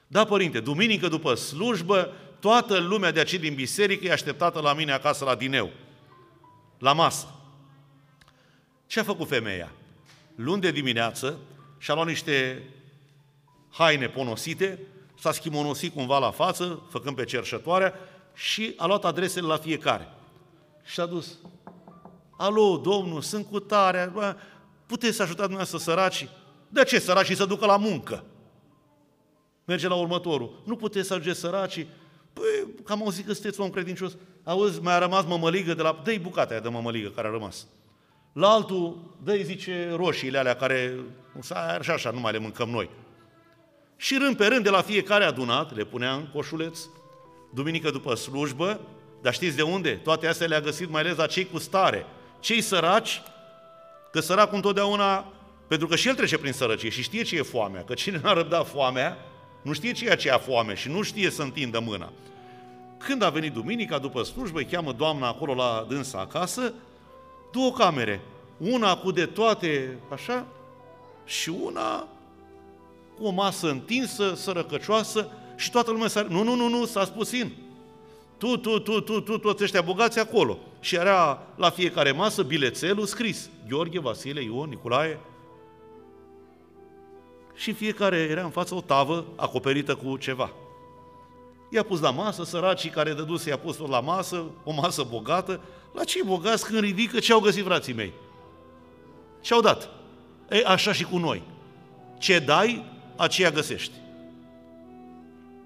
Da, 0.08 0.26
părinte, 0.26 0.60
duminică 0.60 1.08
după 1.08 1.34
slujbă, 1.34 2.14
toată 2.40 2.78
lumea 2.78 3.12
de 3.12 3.20
aici 3.20 3.34
din 3.34 3.54
biserică 3.54 4.06
e 4.06 4.12
așteptată 4.12 4.60
la 4.60 4.74
mine 4.74 4.92
acasă 4.92 5.26
la 5.26 5.36
dineu 5.36 5.72
la 6.78 6.94
masă. 6.94 7.28
Ce 8.88 9.00
a 9.00 9.04
făcut 9.04 9.28
femeia? 9.28 9.72
Luni 10.36 10.62
de 10.62 10.72
dimineață 10.72 11.38
și-a 11.78 11.94
luat 11.94 12.08
niște 12.08 12.64
haine 13.70 14.08
ponosite, 14.08 14.80
s-a 15.20 15.32
schimonosit 15.32 15.94
cumva 15.94 16.20
la 16.20 16.32
față, 16.32 16.82
făcând 16.90 17.16
pe 17.16 17.24
cerșătoarea, 17.24 17.94
și 18.34 18.74
a 18.78 18.86
luat 18.86 19.06
adresele 19.06 19.48
la 19.48 19.58
fiecare. 19.58 20.08
Și 20.84 21.00
a 21.00 21.06
dus. 21.06 21.38
Alo, 22.38 22.78
domnul, 22.78 23.22
sunt 23.22 23.46
cu 23.46 23.60
tare, 23.60 24.14
puteți 24.86 25.16
să 25.16 25.22
ajutați 25.22 25.48
dumneavoastră 25.48 25.78
săraci? 25.78 26.28
De 26.68 26.84
ce 26.84 27.00
săracii 27.00 27.36
să 27.36 27.46
ducă 27.46 27.66
la 27.66 27.78
muncă? 27.78 28.24
Merge 29.68 29.88
la 29.88 29.96
următorul. 29.96 30.62
Nu 30.66 30.76
puteți 30.76 31.08
să 31.08 31.14
ajungeți 31.14 31.40
săracii? 31.40 31.88
Păi, 32.34 32.44
cam 32.84 33.02
auzit 33.02 33.26
că 33.26 33.34
sunteți 33.34 33.60
om 33.60 33.70
credincios. 33.70 34.18
Auzi, 34.44 34.82
mai 34.82 34.94
a 34.94 34.98
rămas 34.98 35.26
mămăligă 35.26 35.74
de 35.74 35.82
la... 35.82 36.02
Dă-i 36.04 36.20
bucata 36.20 36.52
aia 36.52 36.62
de 36.62 36.70
mămăligă 36.70 37.10
care 37.10 37.28
a 37.28 37.32
rămas. 37.32 37.68
La 38.34 38.50
altul, 38.50 38.98
dă 39.24 39.36
zice, 39.36 39.94
roșiile 39.96 40.38
alea 40.38 40.56
care, 40.56 40.96
așa, 41.80 41.94
așa, 41.94 42.12
nu 42.12 42.20
mai 42.20 42.32
le 42.32 42.38
mâncăm 42.38 42.70
noi. 42.70 42.90
Și 43.96 44.18
rând 44.18 44.38
pe 44.38 44.46
rând 44.46 44.64
de 44.64 44.70
la 44.70 44.82
fiecare 44.82 45.24
adunat, 45.24 45.76
le 45.76 45.84
punea 45.84 46.14
în 46.14 46.28
coșuleț, 46.34 46.80
duminică 47.54 47.90
după 47.90 48.16
slujbă, 48.16 48.80
dar 49.22 49.34
știți 49.34 49.56
de 49.56 49.62
unde? 49.62 49.92
Toate 50.04 50.28
astea 50.28 50.48
le-a 50.48 50.62
găsit 50.62 50.90
mai 50.90 51.02
ales 51.02 51.16
la 51.16 51.26
cei 51.26 51.46
cu 51.46 51.58
stare. 51.58 52.06
Cei 52.40 52.62
săraci, 52.62 53.22
că 54.12 54.20
săracul 54.20 54.56
întotdeauna, 54.56 55.34
pentru 55.68 55.88
că 55.88 55.96
și 55.96 56.08
el 56.08 56.16
trece 56.16 56.38
prin 56.38 56.54
sărăcie 56.54 56.90
și 56.90 57.02
știe 57.02 57.24
ce 57.24 57.36
e 57.36 57.42
foamea, 57.42 57.84
că 57.84 57.94
cine 57.94 58.20
n-a 58.24 58.34
răbdat 58.34 58.68
foamea, 58.68 59.18
nu 59.68 59.74
știe 59.74 59.92
ce 59.92 60.06
e 60.06 60.12
aceea 60.12 60.38
foame 60.38 60.76
și 60.76 60.90
nu 60.90 61.02
știe 61.02 61.30
să 61.30 61.42
întindă 61.42 61.80
mâna. 61.80 62.12
Când 62.98 63.22
a 63.22 63.30
venit 63.30 63.54
duminica, 63.54 63.98
după 63.98 64.24
slujbă, 64.24 64.60
îi 64.60 64.66
cheamă 64.66 64.92
doamna 64.92 65.28
acolo 65.28 65.54
la 65.54 65.86
dânsa 65.90 66.20
acasă, 66.20 66.74
două 67.52 67.72
camere, 67.72 68.22
una 68.58 68.98
cu 68.98 69.12
de 69.12 69.26
toate, 69.26 69.98
așa, 70.12 70.46
și 71.26 71.50
una 71.50 72.08
cu 73.18 73.26
o 73.26 73.32
masă 73.32 73.70
întinsă, 73.70 74.36
sărăcăcioasă, 74.36 75.30
și 75.56 75.72
toată 75.72 75.92
lumea 75.92 76.08
s-a... 76.08 76.22
Nu, 76.30 76.44
nu, 76.44 76.56
nu, 76.56 76.68
nu, 76.68 76.86
s-a 76.86 77.06
spus 77.06 77.32
in. 77.32 77.52
Tu, 78.38 78.58
tu, 78.58 78.80
tu, 78.80 79.02
tu, 79.02 79.20
tu, 79.22 79.38
toți 79.38 79.64
ăștia 79.64 79.82
bogați 79.82 80.20
acolo. 80.20 80.58
Și 80.80 80.96
era 80.96 81.44
la 81.56 81.70
fiecare 81.70 82.12
masă 82.12 82.44
bilețelul 82.44 83.06
scris. 83.06 83.50
Gheorghe, 83.68 84.00
Vasile, 84.00 84.44
Ion, 84.44 84.70
Nicolae. 84.70 85.20
Și 87.58 87.74
fiecare 87.74 88.18
era 88.18 88.44
în 88.44 88.50
față 88.50 88.76
o 88.76 88.82
tavă 88.82 89.26
acoperită 89.36 89.96
cu 89.96 90.18
ceva. 90.18 90.52
I-a 91.70 91.84
pus 91.84 92.00
la 92.00 92.12
masă, 92.12 92.44
săracii 92.44 92.90
care 92.90 93.14
dăduse 93.14 93.50
i-a 93.50 93.58
pus 93.58 93.76
tot 93.76 93.90
la 93.90 94.00
masă, 94.00 94.44
o 94.64 94.74
masă 94.74 95.06
bogată. 95.10 95.60
La 95.94 96.04
cei 96.04 96.22
bogați 96.26 96.66
când 96.66 96.80
ridică, 96.80 97.20
ce 97.20 97.34
au 97.34 97.40
găsit 97.40 97.66
frații 97.66 97.94
mei? 97.94 98.14
Ce 99.42 99.54
au 99.54 99.62
dat? 99.62 99.90
E, 100.50 100.64
așa 100.66 100.94
și 100.94 101.04
cu 101.04 101.18
noi. 101.18 101.44
Ce 102.18 102.40
dai, 102.40 102.86
aceea 103.16 103.52
găsești. 103.52 103.94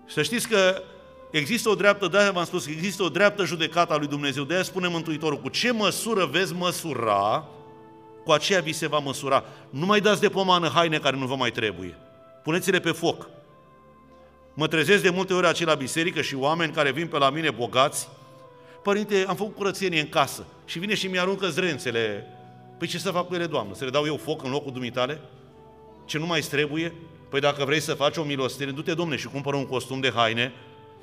Și 0.05 0.13
să 0.13 0.21
știți 0.21 0.48
că 0.48 0.81
există 1.31 1.69
o 1.69 1.75
dreaptă, 1.75 2.07
de 2.07 2.31
v-am 2.33 2.45
spus 2.45 2.65
că 2.65 2.71
există 2.71 3.03
o 3.03 3.10
dreaptă 3.10 3.45
judecată 3.45 3.93
a 3.93 3.98
lui 3.98 4.07
Dumnezeu. 4.07 4.43
De 4.43 4.53
aia 4.53 4.63
spune 4.63 4.88
Mântuitorul, 4.88 5.39
cu 5.39 5.50
ce 5.50 5.71
măsură 5.71 6.25
veți 6.25 6.53
măsura, 6.53 7.48
cu 8.23 8.31
aceea 8.31 8.61
vi 8.61 8.73
se 8.73 8.87
va 8.87 8.99
măsura. 8.99 9.43
Nu 9.69 9.85
mai 9.85 9.99
dați 9.99 10.21
de 10.21 10.29
pomană 10.29 10.67
haine 10.67 10.97
care 10.97 11.17
nu 11.17 11.25
vă 11.25 11.35
mai 11.35 11.51
trebuie. 11.51 11.97
Puneți-le 12.43 12.79
pe 12.79 12.91
foc. 12.91 13.29
Mă 14.53 14.67
trezesc 14.67 15.03
de 15.03 15.09
multe 15.09 15.33
ori 15.33 15.45
aici 15.45 15.65
la 15.65 15.73
biserică 15.73 16.21
și 16.21 16.35
oameni 16.35 16.73
care 16.73 16.91
vin 16.91 17.07
pe 17.07 17.17
la 17.17 17.29
mine 17.29 17.49
bogați. 17.49 18.07
Părinte, 18.83 19.25
am 19.27 19.35
făcut 19.35 19.55
curățenie 19.55 19.99
în 19.99 20.09
casă 20.09 20.45
și 20.65 20.79
vine 20.79 20.93
și 20.93 21.07
mi-aruncă 21.07 21.47
zrențele. 21.47 22.27
Păi 22.77 22.87
ce 22.87 22.97
să 22.97 23.11
fac 23.11 23.27
cu 23.27 23.35
ele, 23.35 23.45
Doamnă? 23.45 23.73
Să 23.73 23.83
le 23.83 23.89
dau 23.89 24.05
eu 24.05 24.17
foc 24.17 24.43
în 24.43 24.51
locul 24.51 24.71
dumitale? 24.71 25.21
Ce 26.05 26.17
nu 26.17 26.25
mai 26.25 26.39
trebuie? 26.39 26.93
Păi 27.29 27.39
dacă 27.39 27.65
vrei 27.65 27.79
să 27.79 27.93
faci 27.93 28.17
o 28.17 28.23
milostenie, 28.23 28.73
du-te, 28.73 28.93
domne, 28.93 29.15
și 29.15 29.27
cumpără 29.27 29.55
un 29.55 29.65
costum 29.65 29.99
de 29.99 30.11
haine, 30.15 30.53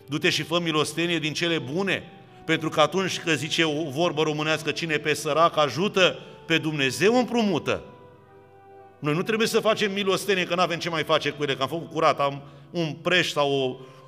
du-te 0.06 0.30
și 0.30 0.42
fă 0.42 0.60
milostenie 0.60 1.18
din 1.18 1.32
cele 1.32 1.58
bune, 1.58 2.12
pentru 2.44 2.68
că 2.68 2.80
atunci 2.80 3.20
că 3.20 3.32
zice 3.32 3.64
o 3.64 3.90
vorbă 3.90 4.22
românească, 4.22 4.70
cine 4.70 4.96
pe 4.96 5.14
sărac 5.14 5.56
ajută, 5.56 6.18
pe 6.48 6.58
Dumnezeu 6.58 7.18
împrumută. 7.18 7.82
Noi 8.98 9.14
nu 9.14 9.22
trebuie 9.22 9.46
să 9.46 9.60
facem 9.60 9.92
milostenie, 9.92 10.44
că 10.44 10.54
nu 10.54 10.60
avem 10.60 10.78
ce 10.78 10.88
mai 10.88 11.02
face 11.02 11.30
cu 11.30 11.42
ele, 11.42 11.54
că 11.54 11.62
am 11.62 11.68
făcut 11.68 11.90
curat, 11.90 12.20
am 12.20 12.42
un 12.70 12.92
preș 12.92 13.30
sau 13.30 13.50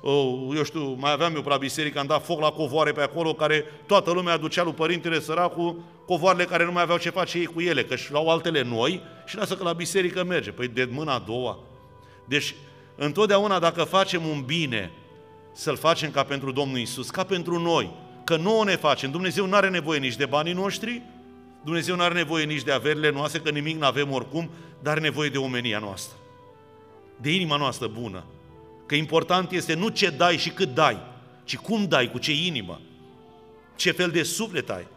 o, 0.01 0.11
o, 0.11 0.55
eu 0.55 0.63
știu, 0.63 0.95
mai 0.99 1.11
aveam 1.11 1.35
eu 1.35 1.41
pe 1.41 1.49
la 1.49 1.57
biserică, 1.57 1.99
am 1.99 2.05
dat 2.05 2.25
foc 2.25 2.39
la 2.39 2.49
covoare 2.49 2.91
pe 2.91 3.01
acolo, 3.01 3.33
care 3.33 3.65
toată 3.85 4.11
lumea 4.11 4.33
aducea 4.33 4.63
lui 4.63 4.73
Părintele 4.73 5.19
Săracu 5.19 5.83
covoarele 6.05 6.45
care 6.45 6.65
nu 6.65 6.71
mai 6.71 6.81
aveau 6.81 6.97
ce 6.97 7.09
face 7.09 7.37
ei 7.37 7.45
cu 7.45 7.61
ele, 7.61 7.83
că 7.83 7.95
și 7.95 8.11
luau 8.11 8.29
altele 8.29 8.63
noi 8.63 9.01
și 9.25 9.37
lasă 9.37 9.55
că 9.55 9.63
la 9.63 9.73
biserică 9.73 10.23
merge. 10.23 10.51
Păi 10.51 10.67
de 10.67 10.89
mâna 10.91 11.13
a 11.13 11.23
doua. 11.25 11.59
Deci, 12.25 12.55
întotdeauna 12.95 13.59
dacă 13.59 13.83
facem 13.83 14.25
un 14.25 14.43
bine, 14.45 14.91
să-l 15.53 15.77
facem 15.77 16.11
ca 16.11 16.23
pentru 16.23 16.51
Domnul 16.51 16.77
Isus, 16.77 17.09
ca 17.09 17.23
pentru 17.23 17.59
noi, 17.59 17.91
că 18.23 18.35
nouă 18.35 18.63
ne 18.63 18.75
facem. 18.75 19.11
Dumnezeu 19.11 19.45
nu 19.45 19.55
are 19.55 19.69
nevoie 19.69 19.99
nici 19.99 20.15
de 20.15 20.25
banii 20.25 20.53
noștri, 20.53 21.01
Dumnezeu 21.63 21.95
nu 21.95 22.01
are 22.01 22.13
nevoie 22.13 22.45
nici 22.45 22.63
de 22.63 22.71
averile 22.71 23.11
noastre, 23.11 23.39
că 23.39 23.49
nimic 23.49 23.77
nu 23.77 23.85
avem 23.85 24.11
oricum, 24.11 24.49
dar 24.81 24.91
are 24.91 25.01
nevoie 25.01 25.29
de 25.29 25.37
omenia 25.37 25.79
noastră, 25.79 26.17
de 27.17 27.31
inima 27.33 27.57
noastră 27.57 27.87
bună. 27.87 28.23
Că 28.85 28.95
important 28.95 29.51
este 29.51 29.73
nu 29.73 29.87
ce 29.87 30.09
dai 30.09 30.37
și 30.37 30.49
cât 30.49 30.73
dai, 30.73 30.97
ci 31.43 31.57
cum 31.57 31.85
dai, 31.85 32.11
cu 32.11 32.17
ce 32.17 32.31
inimă, 32.31 32.81
ce 33.75 33.91
fel 33.91 34.09
de 34.09 34.23
suflet 34.23 34.69
ai, 34.69 34.87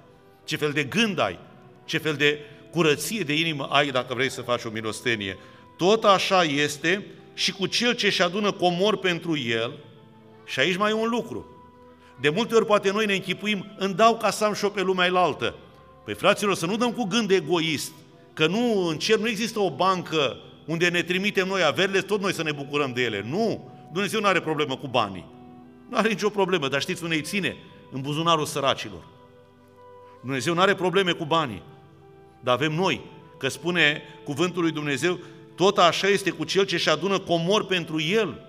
ce 0.44 0.56
fel 0.56 0.72
de 0.72 0.84
gând 0.84 1.18
ai, 1.18 1.38
ce 1.84 1.98
fel 1.98 2.14
de 2.14 2.38
curăție 2.70 3.22
de 3.22 3.34
inimă 3.38 3.68
ai 3.70 3.90
dacă 3.90 4.14
vrei 4.14 4.30
să 4.30 4.42
faci 4.42 4.64
o 4.64 4.70
milostenie. 4.70 5.38
Tot 5.76 6.04
așa 6.04 6.42
este 6.42 7.06
și 7.34 7.52
cu 7.52 7.66
cel 7.66 7.94
ce 7.94 8.06
își 8.06 8.22
adună 8.22 8.52
comor 8.52 8.96
pentru 8.96 9.38
el, 9.38 9.72
și 10.44 10.60
aici 10.60 10.76
mai 10.76 10.90
e 10.90 10.94
un 10.94 11.08
lucru. 11.08 11.46
De 12.20 12.28
multe 12.28 12.54
ori 12.54 12.66
poate 12.66 12.90
noi 12.90 13.06
ne 13.06 13.14
închipuim, 13.14 13.74
îmi 13.78 13.94
dau 13.94 14.16
ca 14.16 14.30
să 14.30 14.44
am 14.44 14.54
și-o 14.54 14.68
pe 14.68 14.82
lumea 14.82 15.06
elaltă. 15.06 15.54
Păi 16.04 16.14
fraților, 16.14 16.54
să 16.54 16.66
nu 16.66 16.76
dăm 16.76 16.92
cu 16.92 17.04
gând 17.04 17.30
egoist, 17.30 17.92
că 18.32 18.46
nu, 18.46 18.86
în 18.86 18.98
cer 18.98 19.18
nu 19.18 19.28
există 19.28 19.58
o 19.58 19.70
bancă 19.70 20.36
unde 20.66 20.88
ne 20.88 21.02
trimitem 21.02 21.46
noi 21.46 21.62
averile, 21.62 22.00
tot 22.00 22.20
noi 22.20 22.32
să 22.32 22.42
ne 22.42 22.52
bucurăm 22.52 22.92
de 22.92 23.02
ele. 23.02 23.24
Nu! 23.28 23.72
Dumnezeu 23.92 24.20
nu 24.20 24.26
are 24.26 24.40
problemă 24.40 24.76
cu 24.76 24.86
banii. 24.86 25.26
Nu 25.88 25.96
are 25.96 26.08
nicio 26.08 26.28
problemă, 26.28 26.68
dar 26.68 26.80
știți 26.80 27.02
unde 27.02 27.14
îi 27.14 27.22
ține? 27.22 27.56
În 27.92 28.00
buzunarul 28.00 28.44
săracilor. 28.44 29.02
Dumnezeu 30.20 30.54
nu 30.54 30.60
are 30.60 30.74
probleme 30.74 31.12
cu 31.12 31.24
banii, 31.24 31.62
dar 32.40 32.54
avem 32.54 32.72
noi, 32.72 33.00
că 33.38 33.48
spune 33.48 34.02
cuvântul 34.24 34.62
lui 34.62 34.72
Dumnezeu, 34.72 35.18
tot 35.54 35.78
așa 35.78 36.06
este 36.08 36.30
cu 36.30 36.44
cel 36.44 36.64
ce 36.64 36.74
își 36.74 36.88
adună 36.88 37.18
comor 37.18 37.66
pentru 37.66 38.00
el. 38.00 38.40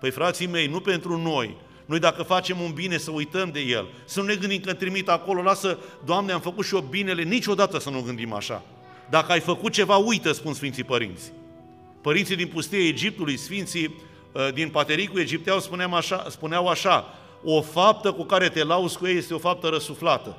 Păi 0.00 0.10
frații 0.10 0.46
mei, 0.46 0.66
nu 0.66 0.80
pentru 0.80 1.18
noi, 1.18 1.56
noi 1.90 1.98
dacă 1.98 2.22
facem 2.22 2.60
un 2.60 2.72
bine 2.72 2.96
să 2.96 3.10
uităm 3.10 3.50
de 3.50 3.60
el, 3.60 3.86
să 4.04 4.20
nu 4.20 4.26
ne 4.26 4.34
gândim 4.34 4.60
că 4.60 4.72
trimit 4.72 5.08
acolo, 5.08 5.42
lasă, 5.42 5.78
Doamne, 6.04 6.32
am 6.32 6.40
făcut 6.40 6.66
și 6.66 6.74
eu 6.74 6.80
binele, 6.80 7.22
niciodată 7.22 7.78
să 7.78 7.90
nu 7.90 8.00
gândim 8.00 8.32
așa. 8.32 8.62
Dacă 9.08 9.32
ai 9.32 9.40
făcut 9.40 9.72
ceva, 9.72 9.96
uită, 9.96 10.32
spun 10.32 10.54
Sfinții 10.54 10.84
Părinți. 10.84 11.32
Părinții 12.00 12.36
din 12.36 12.46
pustia 12.46 12.86
Egiptului, 12.86 13.36
Sfinții 13.36 13.94
uh, 14.32 14.52
din 14.54 14.68
Patericul 14.68 15.20
Egipteau 15.20 15.60
spuneau 15.60 15.94
așa, 15.94 16.26
spuneau 16.28 16.68
așa, 16.68 17.14
o 17.44 17.62
faptă 17.62 18.12
cu 18.12 18.24
care 18.24 18.48
te 18.48 18.64
lauzi 18.64 18.98
cu 18.98 19.06
ei 19.06 19.16
este 19.16 19.34
o 19.34 19.38
faptă 19.38 19.68
răsuflată. 19.68 20.36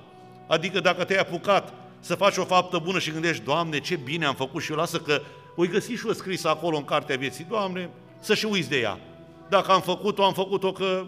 Adică 0.48 0.80
dacă 0.80 1.04
te-ai 1.04 1.20
apucat 1.20 1.74
să 2.00 2.16
faci 2.16 2.38
o 2.38 2.46
faptă 2.46 2.78
bună 2.78 3.00
și 3.00 3.12
gândești, 3.12 3.44
Doamne, 3.44 3.80
ce 3.80 3.96
bine 3.96 4.26
am 4.26 4.36
făcut 4.36 4.62
și 4.62 4.72
eu, 4.72 4.78
lasă 4.78 4.98
că 4.98 5.22
voi 5.56 5.68
găsi 5.68 5.92
și 5.92 6.08
eu 6.08 6.14
scris 6.14 6.44
acolo 6.44 6.78
în 6.78 6.86
cartea 6.86 7.18
vieții, 7.18 7.46
Doamne, 7.50 7.90
să 8.20 8.36
și 8.36 8.46
uiți 8.46 8.70
de 8.70 8.80
ea. 8.80 9.00
Dacă 9.50 9.72
am 9.72 9.82
făcut-o, 9.82 10.24
am 10.24 10.34
făcut-o 10.34 10.72
că 10.72 11.06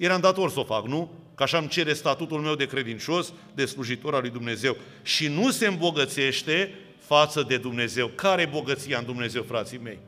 eram 0.00 0.20
dator 0.20 0.50
să 0.50 0.58
o 0.58 0.64
fac, 0.64 0.86
nu? 0.86 1.10
Că 1.34 1.42
așa 1.42 1.58
îmi 1.58 1.68
cere 1.68 1.92
statutul 1.92 2.40
meu 2.40 2.54
de 2.54 2.66
credincios, 2.66 3.32
de 3.54 3.64
slujitor 3.64 4.14
al 4.14 4.20
lui 4.20 4.30
Dumnezeu. 4.30 4.76
Și 5.02 5.28
nu 5.28 5.50
se 5.50 5.66
îmbogățește 5.66 6.74
față 6.98 7.44
de 7.48 7.56
Dumnezeu. 7.56 8.06
Care 8.06 8.42
e 8.42 8.46
bogăția 8.46 8.98
în 8.98 9.04
Dumnezeu, 9.04 9.42
frații 9.42 9.78
mei? 9.78 9.98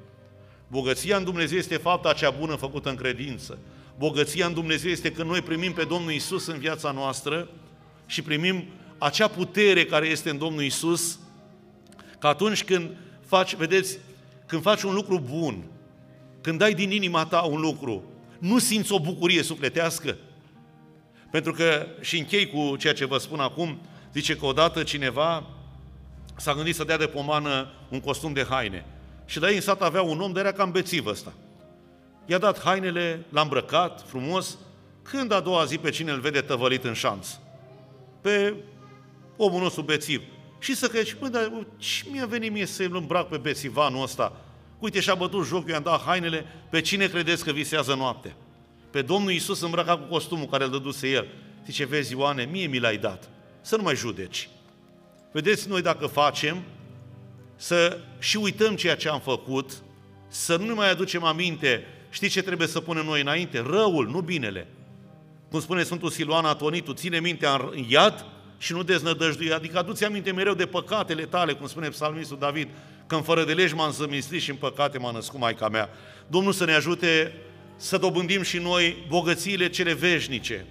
Bogăția 0.68 1.16
în 1.16 1.24
Dumnezeu 1.24 1.59
este 1.59 1.76
fapta 1.76 2.12
cea 2.12 2.31
bună 2.31 2.55
făcută 2.55 2.88
în 2.88 2.96
credință. 2.96 3.59
Bogăția 3.98 4.46
în 4.46 4.55
Dumnezeu 4.55 4.90
este 4.90 5.12
când 5.12 5.28
noi 5.28 5.40
primim 5.40 5.72
pe 5.72 5.85
Domnul 5.85 6.12
Isus 6.12 6.46
în 6.46 6.59
viața 6.59 6.90
noastră 6.90 7.48
și 8.07 8.22
primim 8.22 8.64
acea 8.98 9.28
putere 9.28 9.85
care 9.85 10.07
este 10.07 10.31
în 10.31 10.38
Domnul 10.38 10.62
Isus, 10.62 11.18
că 12.18 12.26
atunci 12.26 12.64
când 12.64 12.90
faci, 13.26 13.55
vedeți, 13.55 13.98
când 14.46 14.62
faci 14.62 14.83
un 14.83 14.94
lucru 14.94 15.22
bun, 15.31 15.64
când 16.40 16.59
dai 16.59 16.74
din 16.74 16.90
inima 16.90 17.24
ta 17.24 17.40
un 17.40 17.61
lucru, 17.61 18.12
nu 18.42 18.59
simți 18.59 18.92
o 18.92 19.00
bucurie 19.00 19.42
sufletească? 19.42 20.16
Pentru 21.31 21.52
că, 21.52 21.87
și 22.00 22.18
închei 22.18 22.46
cu 22.46 22.76
ceea 22.76 22.92
ce 22.92 23.05
vă 23.05 23.18
spun 23.18 23.40
acum, 23.40 23.81
zice 24.12 24.37
că 24.37 24.46
odată 24.46 24.83
cineva 24.83 25.46
s-a 26.37 26.55
gândit 26.55 26.74
să 26.74 26.85
dea 26.85 26.96
de 26.96 27.07
pomană 27.07 27.72
un 27.88 28.00
costum 28.00 28.33
de 28.33 28.46
haine. 28.48 28.85
Și 29.24 29.40
la 29.40 29.48
ei 29.48 29.55
în 29.55 29.61
sat 29.61 29.83
avea 29.83 30.02
un 30.02 30.20
om, 30.20 30.33
dar 30.33 30.44
era 30.44 30.55
cam 30.55 30.70
bețiv 30.70 31.07
ăsta. 31.07 31.33
I-a 32.26 32.38
dat 32.38 32.61
hainele, 32.62 33.26
l-a 33.28 33.40
îmbrăcat 33.40 34.05
frumos, 34.07 34.59
când 35.02 35.33
a 35.33 35.40
doua 35.40 35.64
zi 35.64 35.78
pe 35.78 35.90
cine 35.90 36.11
îl 36.11 36.20
vede 36.20 36.40
tăvălit 36.40 36.85
în 36.85 36.92
șanț? 36.92 37.28
Pe 38.20 38.55
omul 39.37 39.61
nostru 39.61 39.83
bețiv. 39.83 40.22
Și 40.59 40.74
să 40.74 40.87
crezi, 40.87 41.16
păi, 41.16 41.31
dar 41.31 41.52
ce 41.76 42.05
mi-a 42.11 42.26
venit 42.26 42.52
mie 42.52 42.66
să-l 42.66 42.96
îmbrac 42.96 43.28
pe 43.28 43.37
bețivanul 43.37 44.02
ăsta? 44.02 44.41
Uite, 44.83 45.01
și-a 45.01 45.14
bătut 45.14 45.47
joc, 45.47 45.68
i-am 45.68 45.83
dat 45.83 46.03
hainele, 46.03 46.47
pe 46.71 46.81
cine 46.81 47.07
credeți 47.07 47.45
că 47.45 47.53
visează 47.53 47.95
noapte? 47.95 48.35
Pe 48.90 49.03
Domnul 49.03 49.31
Iisus 49.33 49.61
îmbrăcat 49.61 50.01
cu 50.01 50.07
costumul 50.09 50.47
care 50.47 50.64
îl 50.64 50.71
dăduse 50.71 51.09
el. 51.09 51.27
Zice, 51.66 51.85
vezi, 51.85 52.12
Ioane, 52.12 52.49
mie 52.51 52.66
mi 52.66 52.79
l-ai 52.79 52.97
dat, 52.97 53.29
să 53.61 53.77
nu 53.77 53.83
mai 53.83 53.97
judeci. 53.97 54.49
Vedeți, 55.33 55.68
noi 55.68 55.83
dacă 55.83 56.07
facem, 56.07 56.62
să 57.57 57.99
și 58.18 58.37
uităm 58.37 58.77
ceea 58.77 58.97
ce 58.97 59.09
am 59.09 59.21
făcut, 59.21 59.73
să 60.29 60.57
nu 60.57 60.64
ne 60.64 60.73
mai 60.73 60.90
aducem 60.90 61.25
aminte, 61.25 61.87
știi 62.11 62.29
ce 62.29 62.42
trebuie 62.42 62.68
să 62.68 62.81
punem 62.81 63.05
noi 63.05 63.21
înainte? 63.21 63.59
Răul, 63.66 64.09
nu 64.09 64.21
binele. 64.21 64.66
Cum 65.51 65.61
spune 65.61 65.83
Sfântul 65.83 66.11
Siluan 66.11 66.45
Atonitu, 66.45 66.92
ține 66.92 67.21
mintea 67.21 67.55
în 67.55 67.85
iad 67.88 68.27
și 68.59 68.73
nu 68.73 68.83
deznădăjdui. 68.83 69.53
Adică 69.53 69.79
aduți 69.79 70.05
aminte 70.05 70.33
mereu 70.33 70.55
de 70.55 70.66
păcatele 70.66 71.25
tale, 71.25 71.53
cum 71.53 71.66
spune 71.66 71.88
psalmistul 71.88 72.38
David, 72.38 72.68
că 73.12 73.18
în 73.18 73.25
fără 73.25 73.44
de 73.44 73.53
legi 73.53 73.75
m-am 73.75 73.90
zămislit 73.90 74.42
și 74.42 74.51
în 74.51 74.57
păcate 74.57 74.98
m-a 74.98 75.11
născut 75.11 75.40
Maica 75.40 75.68
mea. 75.68 75.90
Domnul 76.27 76.53
să 76.53 76.64
ne 76.64 76.75
ajute 76.75 77.33
să 77.77 77.98
dobândim 77.98 78.42
și 78.42 78.59
noi 78.59 79.05
bogățiile 79.09 79.68
cele 79.68 79.92
veșnice, 79.92 80.66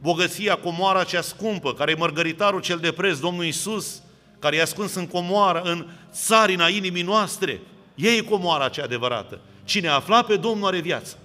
bogăția, 0.00 0.56
comoara 0.56 1.04
cea 1.04 1.20
scumpă, 1.20 1.74
care 1.74 1.90
e 1.90 1.94
mărgăritarul 1.94 2.60
cel 2.60 2.78
de 2.78 2.92
preț, 2.92 3.18
Domnul 3.18 3.44
Isus, 3.44 4.02
care 4.38 4.56
e 4.56 4.62
ascuns 4.62 4.94
în 4.94 5.06
comoară, 5.06 5.60
în 5.60 5.86
țarina 6.12 6.68
inimii 6.68 7.02
noastre. 7.02 7.60
Ei 7.94 8.16
e 8.16 8.22
comoara 8.22 8.68
cea 8.68 8.82
adevărată. 8.82 9.40
Cine 9.64 9.88
a 9.88 9.94
aflat 9.94 10.26
pe 10.26 10.36
Domnul 10.36 10.66
are 10.66 10.80
viață. 10.80 11.18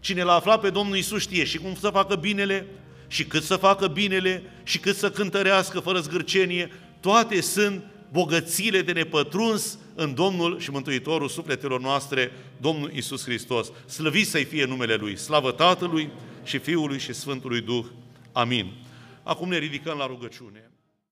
Cine 0.00 0.22
l-a 0.22 0.34
aflat 0.34 0.60
pe 0.60 0.70
Domnul 0.70 0.96
Isus 0.96 1.20
știe 1.20 1.44
și 1.44 1.58
cum 1.58 1.74
să 1.80 1.88
facă 1.88 2.14
binele, 2.14 2.66
și 3.08 3.24
cât 3.24 3.42
să 3.42 3.56
facă 3.56 3.86
binele, 3.86 4.42
și 4.62 4.78
cât 4.78 4.96
să 4.96 5.10
cântărească 5.10 5.80
fără 5.80 5.98
zgârcenie, 5.98 6.72
toate 7.00 7.40
sunt 7.40 7.84
bogățiile 8.12 8.82
de 8.82 8.92
nepătruns 8.92 9.78
în 9.94 10.14
Domnul 10.14 10.60
și 10.60 10.70
Mântuitorul 10.70 11.28
sufletelor 11.28 11.80
noastre, 11.80 12.32
Domnul 12.60 12.90
Isus 12.94 13.24
Hristos. 13.24 13.72
Slăvit 13.86 14.26
să-i 14.26 14.44
fie 14.44 14.64
numele 14.64 14.94
Lui, 14.94 15.16
slavă 15.16 15.52
Tatălui 15.52 16.10
și 16.44 16.58
Fiului 16.58 16.98
și 16.98 17.12
Sfântului 17.12 17.60
Duh. 17.60 17.84
Amin. 18.32 18.72
Acum 19.22 19.48
ne 19.48 19.58
ridicăm 19.58 19.98
la 19.98 20.06
rugăciune. 20.06 20.69